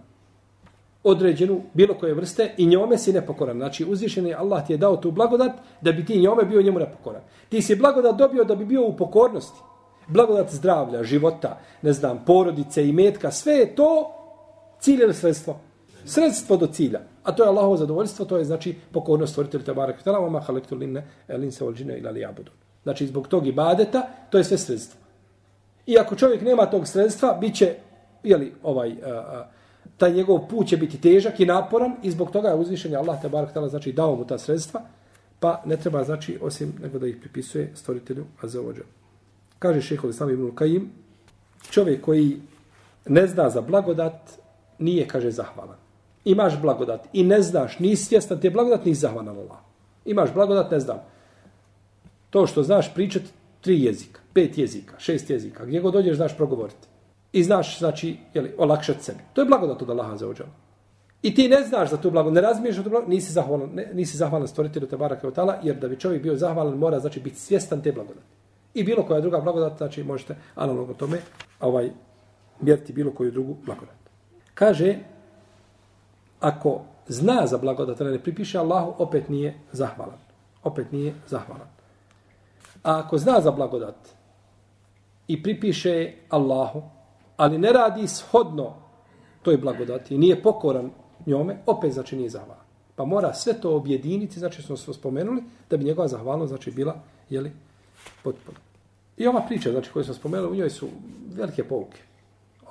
određenu 1.03 1.61
bilo 1.73 1.93
koje 1.93 2.13
vrste 2.13 2.53
i 2.57 2.65
njome 2.65 2.97
si 2.97 3.13
nepokoran. 3.13 3.57
Znači 3.57 3.85
uzvišeni 3.85 4.33
Allah 4.33 4.67
ti 4.67 4.73
je 4.73 4.77
dao 4.77 4.97
tu 4.97 5.11
blagodat 5.11 5.51
da 5.81 5.91
bi 5.91 6.05
ti 6.05 6.19
njome 6.19 6.45
bio 6.45 6.61
njemu 6.61 6.79
nepokoran. 6.79 7.21
Ti 7.49 7.61
si 7.61 7.75
blagodat 7.75 8.15
dobio 8.15 8.43
da 8.43 8.55
bi 8.55 8.65
bio 8.65 8.85
u 8.87 8.97
pokornosti. 8.97 9.59
Blagodat 10.07 10.53
zdravlja, 10.53 11.03
života, 11.03 11.59
ne 11.81 11.93
znam, 11.93 12.23
porodice 12.25 12.87
i 12.87 12.91
metka, 12.91 13.31
sve 13.31 13.53
je 13.53 13.75
to 13.75 14.11
cilj 14.79 15.01
ili 15.01 15.13
sredstvo. 15.13 15.59
Sredstvo 16.05 16.57
do 16.57 16.67
cilja. 16.67 17.01
A 17.23 17.31
to 17.31 17.43
je 17.43 17.49
Allahovo 17.49 17.77
zadovoljstvo, 17.77 18.25
to 18.25 18.37
je 18.37 18.45
znači 18.45 18.75
pokornost 18.91 19.31
stvoritelja 19.31 19.63
Tabarak 19.63 19.97
Vitala, 19.97 20.19
vama 20.19 20.39
halektu 20.39 20.75
linne, 20.75 21.07
elin 21.27 21.49
eh, 21.49 21.51
se 21.51 21.63
olđine 21.63 21.97
ila 21.99 22.11
li 22.11 22.25
abudu. 22.25 22.51
Znači 22.83 23.07
zbog 23.07 23.27
tog 23.27 23.47
ibadeta, 23.47 24.07
to 24.29 24.37
je 24.37 24.43
sve 24.43 24.57
sredstvo. 24.57 24.99
I 25.85 25.97
ako 25.97 26.15
čovjek 26.15 26.41
nema 26.41 26.65
tog 26.65 26.87
sredstva, 26.87 27.37
bit 27.41 27.55
će, 27.55 27.75
jeli, 28.23 28.53
ovaj, 28.63 28.95
a, 29.05 29.09
a, 29.09 29.47
taj 29.97 30.13
njegov 30.13 30.47
put 30.47 30.67
će 30.67 30.77
biti 30.77 31.01
težak 31.01 31.39
i 31.39 31.45
naporan 31.45 31.95
i 32.03 32.11
zbog 32.11 32.31
toga 32.31 32.49
je 32.49 32.55
uzvišen 32.55 32.95
Allah 32.95 33.21
Tabarak 33.21 33.49
Vitala, 33.49 33.69
znači 33.69 33.91
dao 33.91 34.15
mu 34.15 34.27
ta 34.27 34.37
sredstva 34.37 34.81
pa 35.43 35.61
ne 35.65 35.77
treba 35.77 36.03
znači 36.03 36.37
osim 36.41 36.73
nego 36.81 36.99
da 36.99 37.07
ih 37.07 37.17
pripisuje 37.19 37.71
stvoritelju 37.75 38.25
Azeođa. 38.41 38.81
Kaže 39.63 39.81
šehol 39.81 40.09
Islam 40.09 40.29
ibn 40.29 40.51
Kajim 40.55 40.91
čovjek 41.71 42.01
koji 42.01 42.41
ne 43.07 43.27
zna 43.27 43.49
za 43.49 43.61
blagodat 43.61 44.31
nije 44.79 45.07
kaže 45.07 45.31
zahvalan. 45.31 45.77
Imaš 46.25 46.61
blagodat 46.61 47.07
i 47.13 47.23
ne 47.23 47.41
znaš, 47.41 47.79
nisi 47.79 48.05
svjestan 48.05 48.39
te 48.39 48.49
blagodat, 48.49 48.85
nisi 48.85 48.99
zahvalan 48.99 49.37
Allah. 49.37 49.57
Imaš 50.05 50.33
blagodat, 50.33 50.71
ne 50.71 50.79
znam. 50.79 50.99
To 52.29 52.47
što 52.47 52.63
znaš 52.63 52.93
pričati 52.93 53.25
tri 53.61 53.83
jezika, 53.83 54.19
pet 54.33 54.57
jezika, 54.57 54.99
šest 54.99 55.29
jezika, 55.29 55.65
gdje 55.65 55.79
god 55.79 55.93
dođeš 55.93 56.17
znaš 56.17 56.37
progovoriti 56.37 56.87
i 57.31 57.43
znaš, 57.43 57.79
znači, 57.79 58.17
jeli, 58.33 58.53
olakšati 58.57 59.03
sebi. 59.03 59.19
To 59.33 59.41
je 59.41 59.47
blagodat 59.47 59.81
od 59.81 59.89
Allaha 59.89 60.17
za 60.17 60.27
ođala. 60.27 60.51
I 61.21 61.35
ti 61.35 61.47
ne 61.47 61.63
znaš 61.63 61.89
za 61.89 61.97
tu 61.97 62.11
blagodat, 62.11 62.35
ne 62.35 62.41
razmiješ 62.41 62.75
za 62.75 62.83
tu 62.83 62.89
blagodat, 62.89 63.09
nisi 63.09 63.31
zahvalan, 63.31 63.69
ne, 63.73 63.89
nisi 63.93 64.17
zahvalan 64.17 64.47
stvoritelju 64.47 64.87
te 64.87 64.97
barake 64.97 65.27
od 65.27 65.37
jer 65.63 65.75
da 65.75 65.87
bi 65.87 65.99
čovjek 65.99 66.23
bio 66.23 66.35
zahvalan, 66.35 66.77
mora 66.77 66.99
znači 66.99 67.19
biti 67.19 67.39
svjestan 67.39 67.81
te 67.81 67.91
blagodati. 67.91 68.42
I 68.73 68.83
bilo 68.83 69.03
koja 69.03 69.21
druga 69.21 69.39
blagodat, 69.39 69.77
znači 69.77 70.03
možete 70.03 70.35
analogno 70.55 70.93
tome 70.93 71.17
ovaj, 71.59 71.89
mjeriti 72.61 72.93
bilo 72.93 73.11
koju 73.11 73.31
drugu 73.31 73.55
blagodat. 73.65 73.95
Kaže, 74.53 74.99
ako 76.39 76.81
zna 77.07 77.47
za 77.47 77.57
blagodat, 77.57 77.99
ne 77.99 78.19
pripiše 78.19 78.57
Allahu, 78.57 78.93
opet 78.97 79.29
nije 79.29 79.59
zahvalan. 79.71 80.17
Opet 80.63 80.91
nije 80.91 81.13
zahvalan. 81.27 81.67
A 82.83 82.99
ako 82.99 83.17
zna 83.17 83.41
za 83.41 83.51
blagodat 83.51 83.95
i 85.27 85.43
pripiše 85.43 86.13
Allahu, 86.29 86.83
ali 87.37 87.57
ne 87.57 87.71
radi 87.73 88.07
shodno 88.07 88.73
toj 89.41 89.57
blagodati 89.57 90.15
i 90.15 90.17
nije 90.17 90.41
pokoran 90.43 90.91
njome, 91.25 91.57
opet 91.65 91.93
znači 91.93 92.15
nije 92.15 92.29
zahvalan. 92.29 92.63
Pa 92.95 93.05
mora 93.05 93.33
sve 93.33 93.53
to 93.61 93.75
objediniti, 93.75 94.39
znači 94.39 94.61
smo 94.61 94.77
spomenuli, 94.77 95.43
da 95.69 95.77
bi 95.77 95.85
njegova 95.85 96.07
zahvalnost 96.07 96.49
znači 96.49 96.71
bila, 96.71 96.95
jeli, 97.29 97.51
potpuno. 98.23 98.57
I 99.17 99.27
ova 99.27 99.41
priča, 99.47 99.71
znači 99.71 99.91
koju 99.91 100.05
sam 100.05 100.15
spomenuo, 100.15 100.51
u 100.51 100.55
njoj 100.55 100.69
su 100.69 100.87
velike 101.35 101.63
pouke. 101.63 102.01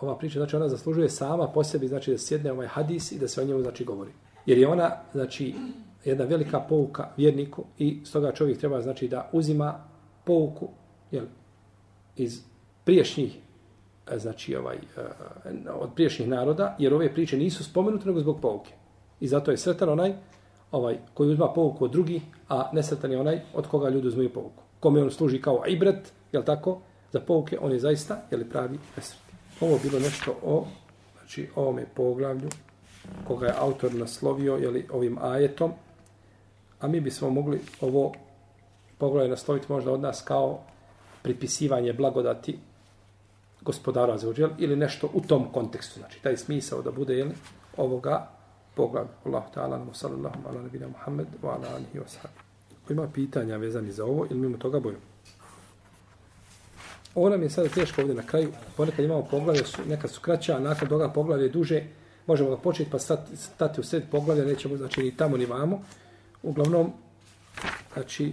Ova 0.00 0.18
priča, 0.18 0.38
znači 0.38 0.56
ona 0.56 0.68
zaslužuje 0.68 1.08
sama 1.08 1.48
po 1.48 1.64
sebi, 1.64 1.88
znači 1.88 2.10
da 2.10 2.18
sjedne 2.18 2.52
ovaj 2.52 2.66
hadis 2.66 3.12
i 3.12 3.18
da 3.18 3.28
se 3.28 3.40
o 3.40 3.44
njemu 3.44 3.62
znači 3.62 3.84
govori. 3.84 4.10
Jer 4.46 4.58
je 4.58 4.68
ona, 4.68 4.90
znači, 5.12 5.54
jedna 6.04 6.24
velika 6.24 6.60
pouka 6.60 7.08
vjerniku 7.16 7.64
i 7.78 8.00
stoga 8.04 8.32
čovjek 8.32 8.58
treba, 8.58 8.82
znači, 8.82 9.08
da 9.08 9.30
uzima 9.32 9.84
pouku, 10.24 10.68
jel, 11.10 11.24
iz 12.16 12.42
priješnjih 12.84 13.38
e, 14.12 14.18
znači 14.18 14.56
ovaj 14.56 14.76
e, 14.76 14.80
od 15.80 15.90
priješnjih 15.94 16.28
naroda 16.28 16.76
jer 16.78 16.94
ove 16.94 17.14
priče 17.14 17.36
nisu 17.36 17.64
spomenute 17.64 18.06
nego 18.06 18.20
zbog 18.20 18.40
pouke. 18.40 18.72
I 19.20 19.28
zato 19.28 19.50
je 19.50 19.56
sretan 19.56 19.88
onaj 19.88 20.14
ovaj 20.72 20.98
koji 21.14 21.30
uzma 21.30 21.52
pouku 21.52 21.84
od 21.84 21.90
drugih, 21.90 22.22
a 22.48 22.70
nesretan 22.72 23.12
je 23.12 23.20
onaj 23.20 23.40
od 23.54 23.66
koga 23.66 23.88
ljudi 23.88 24.08
uzmaju 24.08 24.32
pouku. 24.32 24.62
Kome 24.82 25.02
on 25.02 25.10
služi 25.10 25.40
kao 25.40 25.62
ibret, 25.68 26.12
je 26.32 26.38
l' 26.40 26.44
tako? 26.44 26.80
Za 27.12 27.20
pouke 27.20 27.58
on 27.60 27.72
je 27.72 27.78
zaista 27.78 28.22
je 28.30 28.36
li 28.36 28.48
pravi 28.50 28.78
nesretan. 28.96 29.38
Ovo 29.60 29.78
bilo 29.82 29.98
nešto 29.98 30.34
o 30.42 30.66
znači 31.18 31.48
ovome 31.54 31.86
poglavlju 31.94 32.48
koga 33.26 33.46
je 33.46 33.54
autor 33.58 33.94
naslovio 33.94 34.56
je 34.56 34.70
li 34.70 34.88
ovim 34.92 35.18
ajetom. 35.20 35.72
A 36.80 36.88
mi 36.88 37.00
bismo 37.00 37.30
mogli 37.30 37.60
ovo 37.80 38.12
poglavlje 38.98 39.30
nasloviti 39.30 39.72
možda 39.72 39.92
od 39.92 40.00
nas 40.00 40.22
kao 40.24 40.60
pripisivanje 41.22 41.92
blagodati 41.92 42.58
gospodara 43.60 44.18
za 44.18 44.28
uđel 44.28 44.50
ili 44.58 44.76
nešto 44.76 45.08
u 45.14 45.20
tom 45.20 45.52
kontekstu. 45.52 46.00
Znači, 46.00 46.22
taj 46.22 46.36
smisao 46.36 46.82
da 46.82 46.90
bude 46.90 47.14
jel, 47.14 47.30
ovoga 47.76 48.28
poglavlja. 48.74 49.10
Allahu 49.24 49.54
ta'ala, 49.54 49.94
sallallahu 49.94 50.48
ala 50.48 50.62
nabina 50.62 50.88
Muhammed 50.88 51.26
wa 51.42 51.48
ala 51.48 51.68
alihi 51.74 51.98
wa 51.98 52.41
Ima 52.92 53.09
pitanja 53.14 53.57
vezani 53.57 53.92
za 53.92 54.05
ovo 54.05 54.26
ili 54.31 54.40
mimo 54.40 54.57
toga 54.57 54.81
boju? 54.81 54.96
Ovo 57.14 57.28
nam 57.28 57.42
je 57.42 57.50
sada 57.50 57.68
teško 57.68 58.00
ovdje 58.00 58.16
na 58.16 58.22
kraju. 58.22 58.52
Ponekad 58.76 59.05
imamo 59.05 59.22
poglavlje, 59.31 59.64
su, 59.64 59.78
neka 59.88 60.09
su 60.09 60.20
kraća, 60.20 60.57
a 60.57 60.61
nakon 60.61 60.88
toga 60.88 61.09
poglavlje 61.09 61.48
duže. 61.48 61.83
Možemo 62.26 62.50
ga 62.50 62.57
početi 62.57 62.90
pa 62.90 62.98
stati, 62.98 63.37
stati 63.37 63.81
u 63.81 63.85
sred 63.85 64.02
poglavlja, 64.11 64.44
nećemo 64.44 64.76
znači 64.76 65.02
ni 65.02 65.16
tamo 65.16 65.37
ni 65.37 65.46
vamo. 65.46 65.83
Uglavnom, 66.42 66.92
znači, 67.92 68.33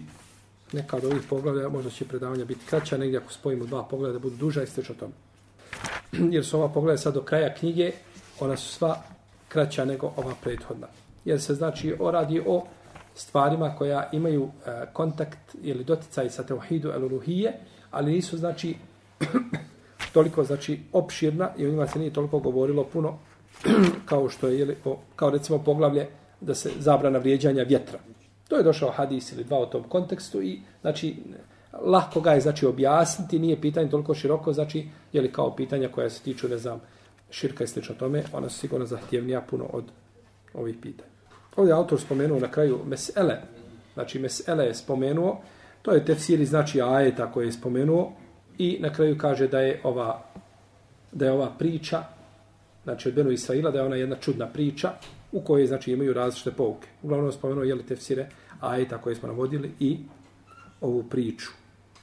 neka 0.71 0.97
od 0.97 1.05
ovih 1.05 1.21
poglavlja, 1.29 1.69
možda 1.69 1.91
će 1.91 2.05
predavanja 2.05 2.45
biti 2.45 2.65
kraća, 2.65 2.97
negdje 2.97 3.19
ako 3.19 3.33
spojimo 3.33 3.65
dva 3.65 3.83
poglavlja 3.83 4.13
da 4.13 4.19
budu 4.19 4.35
duža 4.35 4.63
i 4.63 4.67
stečno 4.67 4.95
tome. 4.95 5.13
Jer 6.35 6.45
su 6.45 6.57
ova 6.57 6.69
poglavlja 6.69 6.97
sad 6.97 7.13
do 7.13 7.21
kraja 7.21 7.55
knjige, 7.55 7.91
ona 8.39 8.57
su 8.57 8.73
sva 8.73 9.01
kraća 9.47 9.85
nego 9.85 10.13
ova 10.17 10.33
prethodna. 10.43 10.87
Jer 11.25 11.41
se 11.41 11.55
znači 11.55 11.95
o 11.99 12.11
radi 12.11 12.43
o 12.47 12.65
stvarima 13.19 13.75
koja 13.75 14.09
imaju 14.11 14.43
e, 14.43 14.85
kontakt 14.93 15.55
ili 15.61 15.83
doticaj 15.83 16.29
sa 16.29 16.43
teuhidu 16.43 16.91
eluluhije, 16.91 17.53
ali 17.91 18.11
nisu 18.11 18.37
znači 18.37 18.75
toliko 20.13 20.43
znači 20.43 20.79
opširna 20.93 21.49
i 21.57 21.65
o 21.65 21.69
njima 21.69 21.87
se 21.87 21.99
nije 21.99 22.13
toliko 22.13 22.39
govorilo 22.39 22.83
puno 22.83 23.17
kao 24.09 24.29
što 24.29 24.47
je, 24.47 24.59
jeli, 24.59 24.75
o, 24.85 24.97
kao 25.15 25.29
recimo 25.29 25.59
poglavlje 25.59 26.07
da 26.41 26.55
se 26.55 26.71
zabrana 26.79 27.19
vrijeđanja 27.19 27.63
vjetra. 27.63 27.99
To 28.47 28.57
je 28.57 28.63
došao 28.63 28.91
hadis 28.91 29.31
ili 29.31 29.43
dva 29.43 29.59
u 29.59 29.65
tom 29.65 29.83
kontekstu 29.83 30.41
i 30.41 30.61
znači 30.81 31.15
lahko 31.81 32.21
ga 32.21 32.31
je 32.31 32.41
znači 32.41 32.65
objasniti, 32.65 33.39
nije 33.39 33.61
pitanje 33.61 33.89
toliko 33.89 34.13
široko, 34.13 34.53
znači 34.53 34.87
je 35.13 35.21
li 35.21 35.31
kao 35.31 35.55
pitanja 35.55 35.89
koja 35.89 36.09
se 36.09 36.21
tiču, 36.21 36.47
ne 36.47 36.57
znam, 36.57 36.81
širka 37.29 37.63
i 37.63 37.67
slično 37.67 37.95
tome, 37.95 38.23
ona 38.33 38.49
su 38.49 38.59
sigurno 38.59 38.85
zahtjevnija 38.85 39.41
puno 39.41 39.65
od 39.73 39.83
ovih 40.53 40.75
pitanja. 40.81 41.18
Ovdje 41.55 41.73
autor 41.73 41.99
spomenuo 41.99 42.39
na 42.39 42.51
kraju 42.51 42.79
mesele, 42.85 43.41
znači 43.93 44.19
mesele 44.19 44.65
je 44.65 44.75
spomenuo, 44.75 45.41
to 45.81 45.91
je 45.91 46.05
tefsiri 46.05 46.45
znači 46.45 46.81
ajeta 46.81 47.31
koje 47.31 47.45
je 47.45 47.51
spomenuo 47.51 48.11
i 48.57 48.77
na 48.81 48.93
kraju 48.93 49.17
kaže 49.17 49.47
da 49.47 49.59
je 49.59 49.81
ova 49.83 50.23
da 51.11 51.25
je 51.25 51.31
ova 51.31 51.51
priča 51.59 52.03
znači 52.83 53.09
od 53.09 53.15
Benu 53.15 53.31
Israila, 53.31 53.71
da 53.71 53.79
je 53.79 53.85
ona 53.85 53.95
jedna 53.95 54.15
čudna 54.15 54.47
priča, 54.47 54.91
u 55.31 55.41
kojoj 55.41 55.67
znači 55.67 55.91
imaju 55.91 56.13
različite 56.13 56.51
pouke. 56.51 56.87
Uglavnom 57.03 57.31
spomenuo 57.31 57.63
je 57.63 57.75
li 57.75 57.85
tefsire 57.85 58.29
ajeta 58.59 58.97
koje 58.97 59.15
smo 59.15 59.27
navodili 59.27 59.71
i 59.79 59.97
ovu 60.81 61.03
priču. 61.03 61.49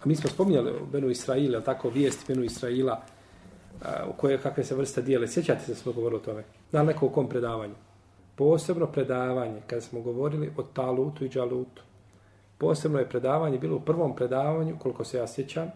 A 0.03 0.09
mi 0.09 0.17
smo 0.17 0.31
spominjali 0.31 0.71
o 0.71 0.87
Benu 0.93 1.11
Israila, 1.11 1.61
tako 1.61 1.89
vijesti 1.89 2.25
Benu 2.29 2.45
Israila 2.45 3.03
u 4.09 4.13
koje 4.17 4.39
kakve 4.39 4.65
se 4.65 4.75
vrste 4.75 5.03
dijele. 5.03 5.29
Sjećate 5.29 5.65
se 5.65 5.75
smo 5.75 5.93
govorili 5.93 6.21
o 6.21 6.25
tome? 6.25 6.45
Na 6.73 6.83
neko 6.83 7.07
u 7.07 7.11
kom 7.11 7.29
predavanju? 7.29 7.75
Posebno 8.37 8.87
predavanje, 8.87 9.61
kada 9.67 9.81
smo 9.81 10.01
govorili 10.01 10.53
o 10.57 10.63
Talutu 10.63 11.25
i 11.25 11.29
Džalutu. 11.29 11.83
Posebno 12.59 12.99
je 12.99 13.09
predavanje 13.09 13.59
bilo 13.59 13.77
u 13.77 13.81
prvom 13.81 14.17
predavanju, 14.17 14.77
koliko 14.79 15.05
se 15.05 15.19
ja 15.19 15.27
sjećam, 15.27 15.71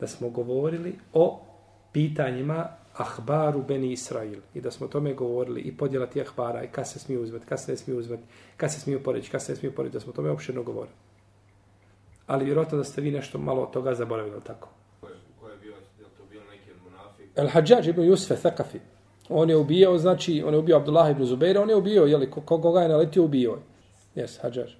da 0.00 0.06
smo 0.06 0.30
govorili 0.30 0.98
o 1.12 1.40
pitanjima 1.92 2.68
ahbaru 2.94 3.62
Beni 3.62 3.92
Israil. 3.92 4.40
I 4.54 4.60
da 4.60 4.70
smo 4.70 4.86
o 4.86 4.88
tome 4.88 5.14
govorili 5.14 5.60
i 5.60 5.76
podjela 5.76 6.06
ti 6.06 6.20
ahbara 6.20 6.64
i 6.64 6.68
kad 6.68 6.88
se 6.88 6.98
smiju 6.98 7.22
uzvati, 7.22 7.46
kad 7.46 7.60
se 7.60 7.70
ne 7.70 7.76
smiju 7.76 7.98
uzvati, 7.98 8.22
kad 8.56 8.72
se 8.72 8.80
smiju 8.80 9.02
poreći, 9.02 9.30
kad 9.30 9.42
se 9.42 9.52
ne 9.52 9.56
smiju 9.56 9.74
poreći, 9.74 9.92
da 9.92 10.00
smo 10.00 10.10
o 10.10 10.16
tome 10.16 10.30
opširno 10.30 10.62
govorili. 10.62 10.96
Ali 12.26 12.44
vjerojatno 12.44 12.78
da 12.78 12.84
ste 12.84 13.00
vi 13.00 13.10
nešto 13.10 13.38
malo 13.38 13.62
od 13.62 13.70
toga 13.70 13.94
zaboravili, 13.94 14.40
tako? 14.44 14.68
Ko 15.00 15.08
je, 15.08 15.14
ko 15.40 15.48
je 15.48 15.56
bio, 15.56 15.72
je 15.72 16.04
to 16.16 16.22
bio 16.30 16.40
neki 16.50 16.70
monafik? 16.84 17.26
El 17.34 17.48
Hadžađ 17.48 17.88
ibn 17.88 18.02
Jusfe 18.02 18.36
Thakafi. 18.36 18.78
On 19.28 19.50
je 19.50 19.56
ubijao, 19.56 19.98
znači, 19.98 20.42
on 20.46 20.54
je 20.54 20.58
ubio 20.58 20.76
Abdullah 20.76 21.10
ibn 21.10 21.24
Zubeira, 21.24 21.62
on 21.62 21.70
je 21.70 21.76
ubio, 21.76 22.04
jeli, 22.04 22.30
koga 22.30 22.80
je 22.80 22.88
naletio, 22.88 23.24
ubio. 23.24 23.58
Jes, 24.14 24.38
Hadžađ. 24.42 24.70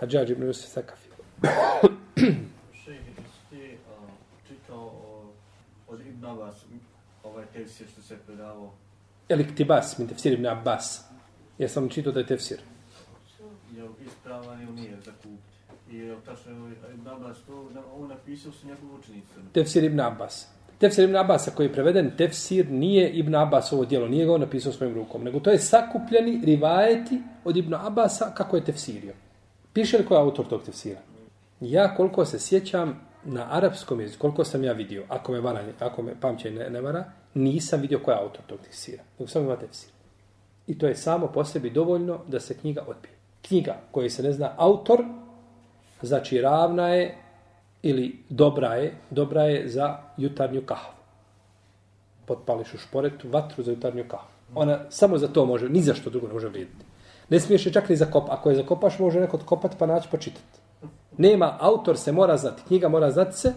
Hadžađ 0.00 0.30
ibn 0.30 0.46
Jusfe 0.46 0.68
Thakafi. 0.70 1.08
Šejh, 2.84 3.00
ti 3.50 3.78
čitao 4.48 4.92
od 5.88 6.00
Ibn 6.00 6.26
Abbas, 6.26 6.64
ovaj 7.24 7.44
tefsir 7.52 7.86
što 7.92 8.02
se 8.02 8.16
predavao. 8.26 8.72
Elik 9.28 9.54
Tibas, 9.56 9.98
min 9.98 10.08
tefsir 10.08 10.32
ibn 10.32 10.46
Abbas. 10.46 11.04
Ja 11.58 11.68
sam 11.68 11.88
čitao 11.88 12.12
da 12.12 12.20
je 12.20 12.26
tefsir. 12.26 12.60
Je 13.76 13.88
ispravan 14.06 14.62
ili 14.62 14.72
nije 14.72 14.96
za 15.04 15.12
kupiti? 15.12 15.52
I 15.90 15.96
je 15.96 16.16
tačno 16.24 16.52
Ibn 16.94 17.08
Abbas 17.08 17.36
to, 17.46 17.68
on 17.94 18.08
napisao 18.08 18.52
su 18.52 18.66
njegovu 18.66 18.98
učenicu. 18.98 19.28
Tefsir 19.52 19.84
ibn 19.84 20.00
Abbas. 20.00 20.48
Tefsir 20.82 21.04
ibn 21.04 21.16
Abbas, 21.16 21.48
koji 21.54 21.66
je 21.66 21.72
preveden 21.72 22.10
tefsir, 22.16 22.70
nije 22.70 23.10
Ibn 23.10 23.34
Abbas 23.34 23.72
ovo 23.72 23.84
dijelo, 23.84 24.08
nije 24.08 24.26
ga 24.26 24.32
on 24.32 24.40
napisao 24.40 24.72
svojim 24.72 24.94
rukom, 24.94 25.24
nego 25.24 25.40
to 25.40 25.50
je 25.50 25.58
sakupljeni 25.58 26.40
rivajeti 26.44 27.22
od 27.44 27.56
Ibn 27.56 27.74
Abbasa 27.74 28.32
kako 28.34 28.56
je 28.56 28.64
tefsirio. 28.64 29.14
Piše 29.72 29.98
li 29.98 30.04
ko 30.04 30.14
je 30.14 30.20
autor 30.20 30.46
tog 30.46 30.62
tefsira? 30.62 31.00
Ja 31.60 31.94
koliko 31.94 32.24
se 32.24 32.38
sjećam 32.38 33.00
na 33.24 33.46
arapskom 33.50 34.00
jeziku, 34.00 34.20
koliko 34.20 34.44
sam 34.44 34.64
ja 34.64 34.72
vidio, 34.72 35.04
ako 35.08 35.32
me, 35.32 35.40
vara, 35.40 35.62
ako 35.80 36.02
me 36.02 36.12
pamćenje 36.20 36.58
ne, 36.58 36.70
ne 36.70 36.80
vara, 36.80 37.04
nisam 37.34 37.80
vidio 37.80 37.98
ko 37.98 38.10
je 38.10 38.18
autor 38.18 38.40
tog 38.46 38.58
tefsira. 38.60 39.02
Nego 39.18 39.30
sam 39.30 39.42
ima 39.42 39.56
tefsir. 39.56 39.90
I 40.66 40.78
to 40.78 40.86
je 40.86 40.94
samo 40.94 41.26
po 41.26 41.44
sebi 41.44 41.70
dovoljno 41.70 42.20
da 42.28 42.40
se 42.40 42.54
knjiga 42.54 42.80
odbije. 42.80 43.12
Knjiga 43.42 43.76
koja 43.90 44.10
se 44.10 44.22
ne 44.22 44.32
zna 44.32 44.54
autor, 44.56 45.04
znači 46.02 46.40
ravna 46.40 46.88
je 46.88 47.18
ili 47.82 48.24
dobra 48.28 48.74
je, 48.74 48.94
dobra 49.10 49.42
je 49.42 49.68
za 49.68 49.98
jutarnju 50.16 50.62
kahvu. 50.66 50.94
Potpališ 52.26 52.74
u 52.74 52.78
šporetu 52.78 53.28
vatru 53.28 53.62
za 53.62 53.70
jutarnju 53.70 54.04
kahvu. 54.08 54.28
Ona 54.54 54.78
samo 54.90 55.18
za 55.18 55.28
to 55.28 55.44
može, 55.46 55.68
ni 55.68 55.82
za 55.82 55.94
što 55.94 56.10
drugo 56.10 56.26
ne 56.26 56.32
može 56.32 56.48
vrijediti. 56.48 56.84
Ne 57.28 57.40
smiješ 57.40 57.66
je 57.66 57.72
čak 57.72 57.88
ni 57.88 57.96
zakop. 57.96 58.24
Ako 58.30 58.50
je 58.50 58.56
zakopaš, 58.56 58.98
može 58.98 59.20
neko 59.20 59.36
odkopati 59.36 59.76
pa 59.78 59.86
naći 59.86 60.08
pa 60.10 60.16
čitati. 60.16 60.58
Nema, 61.18 61.56
autor 61.60 61.98
se 61.98 62.12
mora 62.12 62.36
znati. 62.36 62.62
Knjiga 62.66 62.88
mora 62.88 63.10
znati 63.10 63.38
se, 63.38 63.52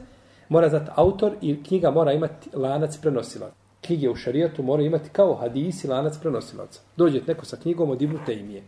mora 0.50 0.70
znati 0.70 0.92
autor 0.96 1.36
i 1.42 1.64
knjiga 1.64 1.92
mora 1.92 2.14
imati 2.14 2.50
lanac 2.54 2.98
prenosilac. 2.98 3.54
Knjige 3.82 4.10
u 4.10 4.16
šarijatu 4.16 4.64
mora 4.64 4.84
imati 4.84 5.10
kao 5.10 5.36
hadisi 5.36 5.88
lanac 5.88 6.18
prenosilaca. 6.18 6.82
Dođe 6.98 7.22
neko 7.28 7.46
sa 7.46 7.58
knjigom 7.58 7.90
od 7.90 8.02
Ibnu 8.02 8.20
Tejmije. 8.26 8.64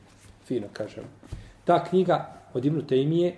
Fino 0.46 0.68
kažem. 0.74 1.04
Ta 1.66 1.84
knjiga 1.84 2.34
od 2.54 2.66
Ibnu 2.66 2.82
Tejmije 2.82 3.36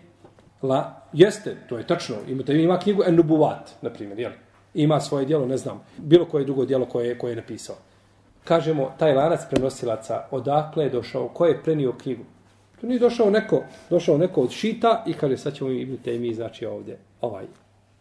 La, 0.62 1.02
jeste, 1.14 1.58
to 1.70 1.78
je 1.78 1.88
tačno. 1.88 2.16
Imate, 2.28 2.54
ima 2.54 2.80
knjigu 2.80 3.04
Enubuvat, 3.08 3.70
na 3.82 3.90
primjer, 3.90 4.20
jel? 4.20 4.32
Ima 4.74 5.00
svoje 5.00 5.26
dijelo, 5.26 5.46
ne 5.46 5.58
znam, 5.58 5.82
bilo 5.98 6.26
koje 6.26 6.46
drugo 6.46 6.66
dijelo 6.66 6.86
koje, 6.86 7.18
koje 7.18 7.32
je 7.32 7.36
napisao. 7.36 7.76
kažemo, 8.44 8.92
taj 9.00 9.14
lanac 9.14 9.42
prenosilaca, 9.50 10.24
odakle 10.32 10.84
je 10.84 10.90
došao, 10.90 11.28
ko 11.28 11.46
je 11.46 11.64
prenio 11.64 11.94
knjigu? 11.94 12.24
To 12.82 12.88
nije 12.88 13.00
došao 13.00 13.30
neko, 13.30 13.64
došao 13.90 14.18
neko 14.18 14.42
od 14.42 14.52
šita 14.52 15.04
i 15.08 15.14
kaže, 15.14 15.38
sad 15.38 15.54
ćemo 15.54 15.70
im 15.70 15.98
te 16.04 16.20
mi, 16.20 16.34
znači 16.34 16.66
ovdje, 16.66 16.98
ovaj, 17.22 17.46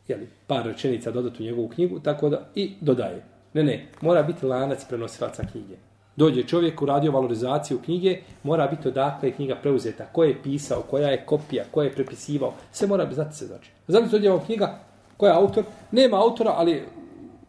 jeli, 0.08 0.28
par 0.46 0.66
rečenica 0.66 1.10
dodati 1.10 1.42
u 1.42 1.46
njegovu 1.46 1.68
knjigu, 1.68 2.00
tako 2.00 2.28
da, 2.28 2.48
i 2.54 2.72
dodaje. 2.80 3.24
Ne, 3.54 3.62
ne, 3.62 3.86
mora 4.00 4.22
biti 4.22 4.46
lanac 4.46 4.84
prenosilaca 4.84 5.42
knjige. 5.52 5.76
Dođe 6.18 6.42
čovjek 6.42 6.82
u 6.82 6.86
valorizaciju 6.86 7.78
knjige, 7.84 8.18
mora 8.42 8.66
biti 8.66 8.88
odakle 8.88 9.28
je 9.28 9.32
knjiga 9.32 9.56
preuzeta, 9.62 10.06
ko 10.12 10.24
je 10.24 10.42
pisao, 10.42 10.82
koja 10.90 11.08
je 11.08 11.26
kopija, 11.26 11.64
ko 11.70 11.82
je 11.82 11.92
prepisivao, 11.92 12.54
sve 12.72 12.88
mora 12.88 13.12
znati 13.12 13.36
se 13.36 13.46
znači. 13.46 13.70
Zato 13.86 14.06
dođe 14.06 14.26
je 14.26 14.40
knjiga, 14.46 14.78
ko 15.16 15.26
je 15.26 15.32
autor? 15.32 15.64
Nema 15.92 16.16
autora, 16.16 16.54
ali 16.56 16.82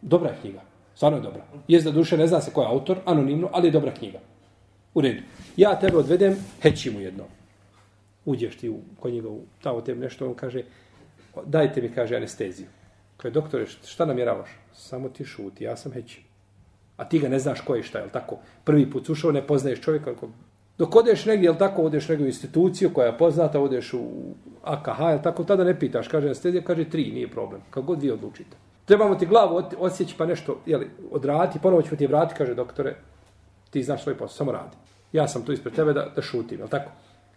dobra 0.02 0.30
je 0.30 0.36
knjiga. 0.40 0.60
Stvarno 0.94 1.18
je 1.18 1.22
dobra. 1.22 1.42
Jez 1.68 1.84
da 1.84 1.90
duše 1.90 2.16
ne 2.16 2.26
zna 2.26 2.40
se 2.40 2.52
ko 2.52 2.62
je 2.62 2.68
autor, 2.68 2.98
anonimno, 3.04 3.50
ali 3.52 3.68
je 3.68 3.72
dobra 3.72 3.94
knjiga. 3.94 4.18
U 4.94 5.00
redu. 5.00 5.22
Ja 5.56 5.74
tebe 5.80 5.96
odvedem, 5.96 6.36
heći 6.62 6.90
mu 6.90 7.00
jedno. 7.00 7.24
Uđeš 8.24 8.56
ti 8.56 8.68
u, 8.68 8.78
kod 9.00 9.12
njega 9.12 9.28
u 9.28 9.40
tamo 9.62 9.80
tem 9.80 9.98
nešto, 9.98 10.26
on 10.26 10.34
kaže, 10.34 10.62
dajte 11.44 11.82
mi, 11.82 11.88
kaže, 11.94 12.16
anesteziju. 12.16 12.66
Kaže, 13.16 13.32
doktore, 13.32 13.66
šta 13.66 14.04
namjeravaš? 14.04 14.50
Samo 14.72 15.08
ti 15.08 15.24
šuti, 15.24 15.64
ja 15.64 15.76
sam 15.76 15.92
hećim. 15.92 16.29
A 17.00 17.04
ti 17.08 17.18
ga 17.18 17.28
ne 17.28 17.38
znaš 17.38 17.60
ko 17.60 17.74
je 17.74 17.82
šta, 17.82 17.98
je 17.98 18.04
li 18.04 18.10
tako? 18.12 18.36
Prvi 18.64 18.90
put 18.90 19.08
ušao, 19.08 19.32
ne 19.32 19.46
poznaješ 19.46 19.80
čovjeka. 19.80 20.14
Ko... 20.14 20.28
Dok 20.78 20.96
odeš 20.96 21.24
negdje, 21.26 21.46
je 21.46 21.50
li 21.50 21.58
tako, 21.58 21.82
odeš 21.82 22.08
negdje 22.08 22.24
u 22.24 22.26
instituciju 22.26 22.90
koja 22.92 23.06
je 23.06 23.18
poznata, 23.18 23.60
odeš 23.60 23.94
u 23.94 24.02
AKH, 24.62 25.00
je 25.00 25.14
li 25.14 25.22
tako, 25.22 25.44
tada 25.44 25.64
ne 25.64 25.78
pitaš, 25.78 26.08
kaže 26.08 26.26
anestezija, 26.26 26.62
kaže 26.62 26.84
tri, 26.84 27.12
nije 27.12 27.30
problem. 27.30 27.62
Kako 27.70 27.86
god 27.86 28.02
vi 28.02 28.10
odlučite. 28.10 28.56
Trebamo 28.84 29.14
ti 29.14 29.26
glavu 29.26 29.62
osjeći 29.78 30.14
pa 30.18 30.26
nešto, 30.26 30.60
jeli, 30.66 30.90
odraditi, 31.10 31.58
ponovo 31.62 31.82
ćemo 31.82 31.96
ti 31.96 32.06
vratiti, 32.06 32.38
kaže 32.38 32.54
doktore, 32.54 32.94
ti 33.70 33.82
znaš 33.82 34.02
svoj 34.02 34.18
posao, 34.18 34.36
samo 34.36 34.52
radi. 34.52 34.76
Ja 35.12 35.28
sam 35.28 35.42
tu 35.42 35.52
ispred 35.52 35.74
tebe 35.74 35.92
da, 35.92 36.12
da 36.16 36.22
šutim, 36.22 36.60
je 36.60 36.68
tako? 36.68 36.90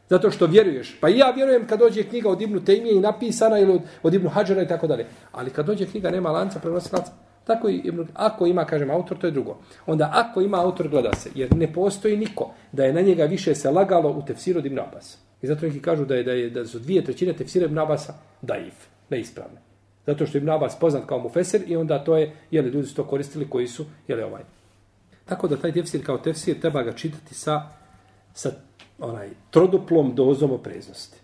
Zato 0.10 0.32
što 0.32 0.46
vjeruješ. 0.46 0.98
Pa 1.02 1.10
i 1.10 1.18
ja 1.18 1.32
vjerujem 1.32 1.68
kad 1.68 1.80
dođe 1.80 2.04
knjiga 2.04 2.30
od 2.30 2.42
Ibnu 2.42 2.60
Tejmije 2.66 2.96
i 2.96 3.00
napisana 3.00 3.60
ili 3.60 3.74
od, 3.74 3.82
od 4.04 4.14
Ibnu 4.14 4.30
Hadžara 4.30 4.62
i 4.62 4.68
tako 4.68 4.88
dalje. 4.88 5.06
Ali 5.32 5.50
kad 5.50 5.66
dođe 5.66 5.86
knjiga 5.86 6.10
nema 6.10 6.32
lanca, 6.32 6.60
prenosilaca, 6.60 7.12
tako 7.44 7.70
i 7.70 7.92
ako 8.14 8.46
ima, 8.46 8.66
kažem, 8.66 8.92
autor, 8.92 9.18
to 9.18 9.28
je 9.28 9.32
drugo. 9.32 9.58
Onda 9.86 10.10
ako 10.14 10.42
ima 10.42 10.62
autor, 10.62 10.90
gleda 10.90 11.14
se. 11.14 11.30
Jer 11.36 11.56
ne 11.56 11.74
postoji 11.74 12.18
niko 12.18 12.54
da 12.72 12.86
je 12.86 12.94
na 12.94 13.02
njega 13.02 13.26
više 13.26 13.56
se 13.56 13.72
lagalo 13.72 14.10
u 14.10 14.26
tefsiru 14.26 14.60
od 14.60 14.66
Ibn 14.66 14.80
Abbas. 14.80 15.18
I 15.42 15.48
zato 15.48 15.66
neki 15.66 15.82
kažu 15.82 16.06
da, 16.06 16.16
je, 16.16 16.24
da, 16.24 16.32
je, 16.32 16.50
da 16.50 16.66
su 16.66 16.80
dvije 16.80 17.04
trećine 17.04 17.34
tefsira 17.34 17.66
Ibn 17.66 17.80
Abasa 17.80 18.14
daif, 18.42 18.74
neispravne. 19.10 19.62
Zato 20.06 20.26
što 20.26 20.38
Ibn 20.38 20.50
Abbas 20.50 20.80
poznat 20.80 21.08
kao 21.08 21.20
mufeser 21.20 21.62
i 21.68 21.76
onda 21.76 22.04
to 22.04 22.18
je, 22.18 22.36
jeli, 22.52 22.70
ljudi 22.70 22.88
su 22.88 22.96
to 22.96 23.04
koristili 23.04 23.50
koji 23.50 23.68
su, 23.68 23.86
jeli, 24.08 24.24
ovaj. 24.24 24.44
Tako 25.26 25.48
da 25.48 25.58
taj 25.58 25.72
tefsir 25.72 26.06
kao 26.06 26.18
tefsir 26.18 26.60
treba 26.60 26.84
ga 26.84 26.94
čitati 26.94 27.34
sa, 27.34 27.62
sa 28.34 28.52
onaj 29.00 29.30
troduplom 29.52 30.16
dozom 30.16 30.52
opreznosti. 30.52 31.18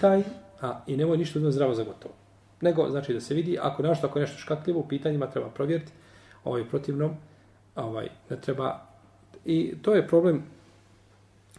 Taj, 0.00 0.22
a 0.60 0.80
i 0.86 0.96
nemoj 0.96 1.18
ništa 1.18 1.38
uzmano 1.38 1.52
zdravo 1.52 1.74
za 1.74 1.84
gotovo. 1.84 2.14
Nego, 2.62 2.90
znači 2.90 3.12
da 3.12 3.20
se 3.20 3.34
vidi, 3.34 3.58
ako 3.60 3.82
nešto, 3.82 4.06
ako 4.06 4.18
je 4.18 4.20
nešto 4.20 4.38
škakljivo, 4.38 4.80
u 4.80 4.88
pitanjima 4.88 5.30
treba 5.30 5.50
provjeriti, 5.50 5.92
ovaj 6.44 6.68
protivnom, 6.68 7.16
ovaj, 7.76 8.08
ne 8.30 8.40
treba, 8.40 8.86
i 9.44 9.74
to 9.82 9.94
je 9.94 10.06
problem 10.08 10.42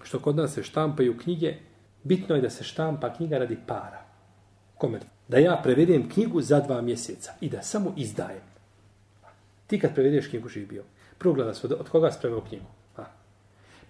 što 0.03 0.19
kod 0.19 0.35
nas 0.35 0.53
se 0.53 0.63
štampaju 0.63 1.17
knjige, 1.17 1.55
bitno 2.03 2.35
je 2.35 2.41
da 2.41 2.49
se 2.49 2.63
štampa 2.63 3.13
knjiga 3.13 3.37
radi 3.37 3.57
para. 3.67 4.05
Kome? 4.77 4.99
Da 5.27 5.37
ja 5.37 5.59
prevedem 5.63 6.09
knjigu 6.09 6.41
za 6.41 6.59
dva 6.59 6.81
mjeseca 6.81 7.33
i 7.41 7.49
da 7.49 7.61
samo 7.61 7.93
izdajem. 7.97 8.41
Ti 9.67 9.79
kad 9.79 9.95
prevedeš 9.95 10.27
knjigu 10.27 10.49
živio, 10.49 10.83
prvo 11.17 11.33
gleda 11.35 11.53
se 11.53 11.67
od 11.67 11.89
koga 11.89 12.11
si 12.11 12.19
knjigu. 12.49 12.65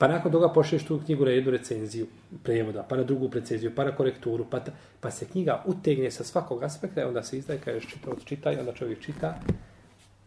Pa 0.03 0.07
nakon 0.07 0.31
toga 0.31 0.49
pošleš 0.49 0.83
tu 0.85 1.01
knjigu 1.05 1.25
na 1.25 1.31
jednu 1.31 1.51
recenziju 1.51 2.07
prevoda, 2.43 2.83
pa 2.89 2.97
na 2.97 3.03
drugu 3.03 3.29
recenziju, 3.33 3.71
pa 3.75 3.83
na 3.83 3.91
korekturu, 3.95 4.45
pa, 4.49 4.59
ta, 4.59 4.71
pa 4.99 5.11
se 5.11 5.25
knjiga 5.25 5.63
utegne 5.65 6.11
sa 6.11 6.23
svakog 6.23 6.63
aspekta 6.63 7.01
i 7.01 7.03
onda 7.03 7.23
se 7.23 7.37
izdaje, 7.37 7.59
kažeš 7.59 7.87
čita, 7.87 8.11
čitaj, 8.25 8.57
onda 8.59 8.73
čovjek 8.73 8.99
čita, 8.99 9.39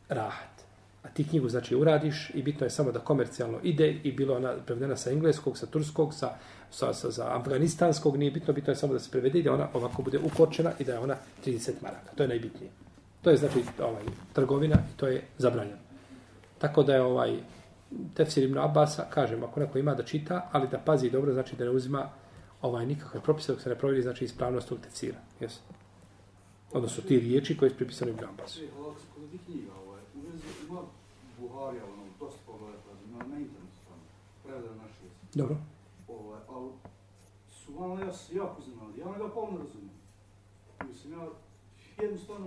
rahat. 0.09 0.65
A 1.03 1.09
ti 1.09 1.25
knjigu 1.29 1.49
znači 1.49 1.77
uradiš 1.77 2.31
i 2.35 2.43
bitno 2.43 2.67
je 2.67 2.71
samo 2.71 2.93
da 2.93 2.99
komercijalno 2.99 3.59
ide 3.63 3.91
i 3.91 4.13
bilo 4.13 4.37
ona 4.37 4.55
prevedena 4.67 4.97
sa 4.97 5.11
engleskog, 5.11 5.59
sa 5.59 5.67
turskog, 5.67 6.15
sa, 6.15 6.31
sa, 6.71 6.95
sa, 6.95 7.13
sa 7.13 7.37
afganistanskog, 7.37 8.17
nije 8.17 8.31
bitno, 8.31 8.55
bitno 8.55 8.73
je 8.73 8.77
samo 8.77 8.93
da 8.93 8.99
se 8.99 9.11
prevede 9.11 9.39
i 9.39 9.43
da 9.43 9.53
ona 9.53 9.69
ovako 9.75 10.03
bude 10.03 10.19
ukočena 10.19 10.73
i 10.79 10.85
da 10.85 10.93
je 10.93 10.99
ona 10.99 11.17
30 11.47 11.73
maraka. 11.83 12.15
To 12.15 12.23
je 12.23 12.29
najbitnije. 12.29 12.71
To 13.23 13.31
je 13.31 13.37
znači 13.37 13.61
ovaj 13.83 14.05
trgovina 14.33 14.77
i 14.95 14.97
to 14.97 15.07
je 15.07 15.23
zabranjeno. 15.39 15.79
Tako 16.59 16.83
da 16.83 16.95
je 16.95 17.03
ovaj 17.03 17.37
Tefsir 18.15 18.45
ibn 18.45 18.59
Abbasa, 18.59 19.07
kažem, 19.11 19.45
ako 19.45 19.61
neko 19.61 19.79
ima 19.79 19.95
da 19.95 20.03
čita, 20.03 20.49
ali 20.53 20.69
da 20.69 20.79
pazi 20.79 21.11
dobro, 21.11 21.33
znači 21.33 21.57
da 21.57 21.65
ne 21.65 21.71
uzima 21.71 22.09
ovaj 22.63 22.87
nikakve 22.87 23.21
propise 23.21 23.53
dok 23.53 23.63
se 23.63 23.69
ne 23.69 23.79
provjeri, 23.79 24.03
znači 24.03 24.25
ispravnost 24.25 24.69
tog 24.69 24.79
tefsira. 24.81 25.19
Yes. 25.41 25.59
Odnosno 26.73 27.03
ti 27.09 27.21
riječi 27.21 27.57
koje 27.57 27.69
je 27.69 27.77
pripisano 27.77 28.11
ibn 28.11 28.25
Abbasu. 28.25 28.61
Dobro. 35.35 35.57
Ovaj, 36.09 36.41
ali 36.49 36.71
su 37.51 37.73
vam 37.79 37.99
ja 37.99 38.13
jako 38.33 38.63
znali, 38.63 38.99
ja 38.99 39.07
ne 39.13 39.19
ga 39.19 39.29
polno 39.29 39.59
razumijem. 39.59 39.97
Mislim, 40.89 41.13
ja 41.13 41.29
jednostavno, 42.03 42.47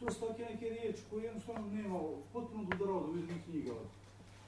to 0.00 0.10
su 0.10 0.20
takve 0.20 0.44
neke 0.44 0.68
riječi 0.68 1.02
koje 1.10 1.24
jednostavno 1.24 1.66
nema 1.72 2.00
potpuno 2.32 2.62
udarao 2.74 3.06
da 3.06 3.12
vidim 3.12 3.42
knjiga. 3.44 3.72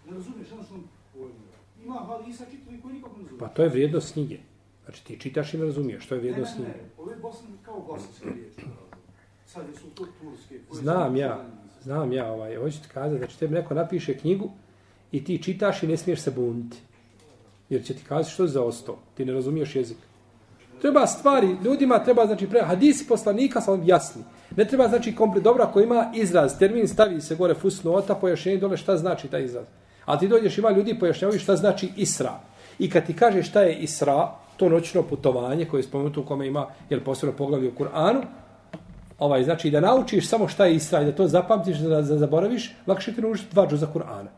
Ne 0.06 0.16
razumiješ, 0.16 0.48
jednostavno 0.50 0.84
pojma. 1.12 1.52
Ima 1.84 1.94
hadisa 1.94 2.44
čitali 2.50 2.80
koji 2.82 2.94
nikako 2.94 3.16
ne 3.16 3.22
razumije. 3.22 3.38
Pa 3.38 3.48
to 3.48 3.62
je 3.62 3.68
vrijednost 3.68 4.12
knjige. 4.12 4.38
Znači 4.84 5.04
ti 5.04 5.18
čitaš 5.20 5.54
i 5.54 5.58
ne 5.58 5.64
razumiješ, 5.64 6.06
to 6.06 6.14
je 6.14 6.20
vrijednost 6.20 6.54
knjige. 6.54 6.70
Ne, 6.70 6.76
ne, 6.76 6.82
ne, 6.82 6.90
ove 6.98 7.16
bosan 7.16 7.58
kao 7.64 7.80
bosanske 7.80 8.24
riječi. 8.34 8.60
Sad 9.46 9.64
su 9.80 9.90
to 9.94 10.06
turske. 10.20 10.58
Znam 10.72 11.16
ja, 11.16 11.44
znam 11.82 12.12
ja, 12.12 12.32
ovaj, 12.32 12.56
hoću 12.56 12.82
ti 12.82 12.88
kazati, 12.88 13.18
znači 13.18 13.38
tebi 13.38 13.54
neko 13.54 13.74
napiše 13.74 14.18
knjigu 14.18 14.50
i 15.12 15.24
ti 15.24 15.42
čitaš 15.42 15.82
i 15.82 15.86
ne 15.86 15.96
smiješ 15.96 16.20
se 16.20 16.30
buniti. 16.30 16.76
Jer 17.68 17.84
će 17.84 17.94
ti 17.94 18.04
kazati 18.04 18.34
što 18.34 18.42
je 18.42 18.48
za 18.48 18.62
osto. 18.62 18.98
Ti 19.14 19.24
ne 19.24 19.32
razumiješ 19.32 19.76
jezik. 19.76 19.96
Treba 20.80 21.06
stvari, 21.06 21.56
ljudima 21.64 22.04
treba, 22.04 22.26
znači, 22.26 22.46
pre, 22.46 22.62
hadisi 22.62 23.06
poslanika 23.08 23.60
sam 23.60 23.82
jasni. 23.84 24.22
Ne 24.56 24.64
treba, 24.64 24.88
znači, 24.88 25.14
komplet, 25.14 25.44
dobro, 25.44 25.64
ako 25.64 25.80
ima 25.80 26.12
izraz, 26.14 26.58
termin, 26.58 26.88
stavi 26.88 27.20
se 27.20 27.36
gore 27.36 27.54
fusnota, 27.54 28.14
pojašnjenje 28.14 28.58
dole 28.58 28.76
šta 28.76 28.96
znači 28.96 29.28
taj 29.28 29.44
izraz. 29.44 29.64
A 30.04 30.18
ti 30.18 30.28
dođeš, 30.28 30.58
ima 30.58 30.70
ljudi 30.70 30.98
pojašnjavaju 30.98 31.40
šta 31.40 31.56
znači 31.56 31.88
Isra. 31.96 32.40
I 32.78 32.90
kad 32.90 33.06
ti 33.06 33.16
kaže 33.16 33.42
šta 33.42 33.62
je 33.62 33.76
Isra, 33.76 34.34
to 34.56 34.68
noćno 34.68 35.02
putovanje 35.02 35.64
koje 35.64 35.78
je 35.78 35.84
spomenuto 35.84 36.20
u 36.20 36.24
kome 36.24 36.46
ima, 36.46 36.66
jel 36.90 37.00
posebno 37.04 37.36
poglavlje 37.36 37.68
u 37.68 37.78
Kur'anu, 37.78 38.22
ovaj, 39.18 39.44
znači 39.44 39.70
da 39.70 39.80
naučiš 39.80 40.28
samo 40.28 40.48
šta 40.48 40.66
je 40.66 40.74
Isra 40.74 41.02
i 41.02 41.04
da 41.04 41.12
to 41.12 41.28
zapamtiš, 41.28 41.78
da, 41.78 42.02
da 42.02 42.18
zaboraviš, 42.18 42.74
lakše 42.86 43.14
ti 43.14 43.20
naučiš 43.20 43.46
dva 43.50 43.66
džuza 43.68 43.86
Kur'ana. 43.94 44.30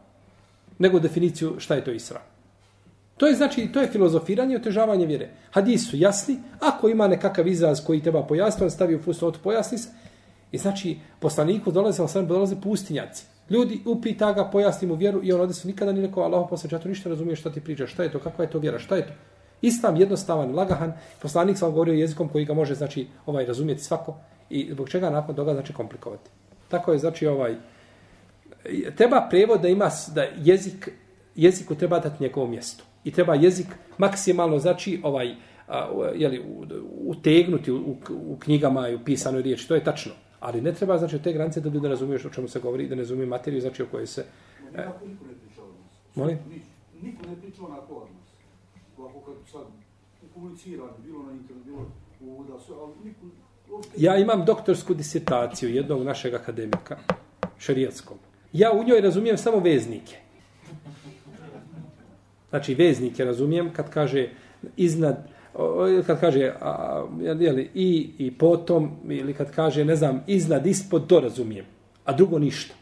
Nego 0.79 1.01
definiciju 1.01 1.55
šta 1.59 1.75
je 1.75 1.85
to 1.85 1.91
Isra. 1.91 2.21
To 3.17 3.27
je 3.27 3.35
znači 3.35 3.69
to 3.73 3.81
je 3.81 3.89
filozofiranje 3.89 4.55
i 4.55 4.57
otežavanje 4.57 5.07
vjere. 5.07 5.31
Hadis 5.51 5.91
su 5.91 5.97
jasni, 5.97 6.39
ako 6.61 6.89
ima 6.89 7.09
nekakav 7.09 7.49
izraz 7.49 7.85
koji 7.85 8.03
treba 8.03 8.23
pojasniti, 8.23 8.65
on 8.65 8.71
stavi 8.71 8.95
u 8.95 9.03
fusnotu 9.03 9.39
pojasni 9.43 9.79
se. 9.79 9.89
I 10.53 10.59
znači 10.59 10.99
poslaniku 11.21 11.71
dolaze 11.71 12.09
sam 12.09 12.27
dolaze 12.27 12.57
pustinjaci. 12.61 13.25
Ljudi 13.51 13.81
upita 13.85 14.33
ga, 14.33 14.45
pojasni 14.45 14.89
mu 14.89 14.95
vjeru 14.95 15.21
i 15.23 15.33
on 15.33 15.41
ode 15.41 15.55
se 15.55 15.69
nikada 15.69 15.93
ni 15.93 16.07
rekao 16.07 16.23
Allahu 16.23 16.49
posle 16.49 16.71
to 16.71 16.89
ništa 16.89 17.09
razumije 17.09 17.37
šta 17.37 17.51
ti 17.53 17.61
pričaš, 17.61 17.93
šta 17.93 18.03
je 18.03 18.13
to, 18.13 18.19
kakva 18.19 18.45
je 18.45 18.51
to 18.51 18.59
vjera, 18.59 18.79
šta 18.79 18.97
je 18.97 19.07
to. 19.07 19.13
Islam 19.63 19.97
jednostavan, 19.97 20.55
lagahan, 20.55 20.93
poslanik 21.23 21.59
sam 21.59 21.71
govorio 21.71 21.95
jezikom 21.95 22.29
koji 22.29 22.45
ga 22.45 22.55
može 22.55 22.75
znači 22.75 23.07
ovaj 23.27 23.47
razumjeti 23.47 23.83
svako 23.83 24.17
i 24.51 24.69
zbog 24.73 24.89
čega 24.89 25.11
nakon 25.11 25.35
toga 25.35 25.53
znači 25.53 25.73
komplikovati. 25.73 26.31
Tako 26.69 26.93
je 26.93 26.99
znači 26.99 27.27
ovaj 27.27 27.57
treba 28.97 29.27
prevod 29.31 29.61
da 29.61 29.69
ima 29.69 29.91
da 30.15 30.23
jezik 30.37 30.91
jeziku 31.35 31.75
treba 31.75 31.99
dati 31.99 32.23
njegovo 32.23 32.47
mjesto 32.47 32.85
i 33.05 33.11
treba 33.11 33.35
jezik 33.35 33.67
maksimalno 33.99 34.59
znači 34.59 35.01
ovaj 35.03 35.35
je 36.15 36.29
li 36.29 36.45
utegnuti 37.07 37.73
u, 37.73 37.77
u, 37.77 37.97
u 38.11 38.37
knjigama 38.39 38.89
i 38.89 38.95
u 38.95 39.05
pisanoj 39.05 39.43
riječi. 39.43 39.69
To 39.69 39.75
je 39.75 39.85
tačno 39.85 40.13
ali 40.45 40.61
ne 40.61 40.73
treba 40.73 40.99
znači 40.99 41.19
te 41.19 41.33
granice 41.33 41.61
da 41.61 41.69
ljudi 41.69 41.81
ne 41.81 41.89
razumiješ 41.89 42.25
o 42.25 42.31
čemu 42.31 42.49
se 42.49 42.61
govori 42.61 42.89
da 42.89 42.95
ne 42.95 43.03
razumiju 43.03 43.27
materiju 43.27 43.61
znači 43.61 43.83
o 43.83 43.87
kojoj 43.91 44.07
se 44.07 44.25
e, 44.75 44.87
niko 45.07 45.27
ne 45.27 45.35
priča 45.35 45.63
od 45.63 45.69
nas 45.69 46.15
molim 46.15 46.39
niko 47.03 47.27
ne 47.27 47.37
priča 47.41 47.65
onako 47.65 47.95
od 47.95 48.09
nas 48.09 48.29
ovako 48.99 49.21
kad 49.21 49.35
sad 49.53 49.67
komuniciramo 50.35 50.99
bilo 51.05 51.23
na 51.23 51.33
internetu 51.33 51.69
bilo 51.69 51.87
u 52.21 52.45
da 52.45 52.61
su 52.61 52.75
ali 52.75 52.93
niko 53.05 53.27
Ja 53.97 54.17
imam 54.17 54.45
doktorsku 54.45 54.95
disertaciju 54.95 55.75
jednog 55.75 56.03
našeg 56.03 56.35
akademika, 56.35 56.99
šarijatskom. 57.59 58.19
Ja 58.53 58.73
u 58.73 58.85
njoj 58.85 59.01
razumijem 59.01 59.39
samo 59.39 59.59
veznike. 59.59 60.17
Znači, 62.51 62.75
veznike 62.75 63.25
razumijem 63.25 63.73
kad 63.73 63.91
kaže 63.91 64.29
iznad, 64.77 65.29
kad 66.07 66.21
kaže 66.21 66.53
a, 66.61 67.05
jeli, 67.21 67.71
i, 67.75 68.11
i 68.19 68.31
potom, 68.39 68.91
ili 69.09 69.35
kad 69.35 69.51
kaže, 69.51 69.85
ne 69.85 69.97
znam, 69.97 70.25
iznad, 70.27 70.67
ispod, 70.67 71.07
to 71.07 71.21
razumijem. 71.21 71.65
A 72.05 72.13
drugo 72.13 72.39
ništa. 72.39 72.75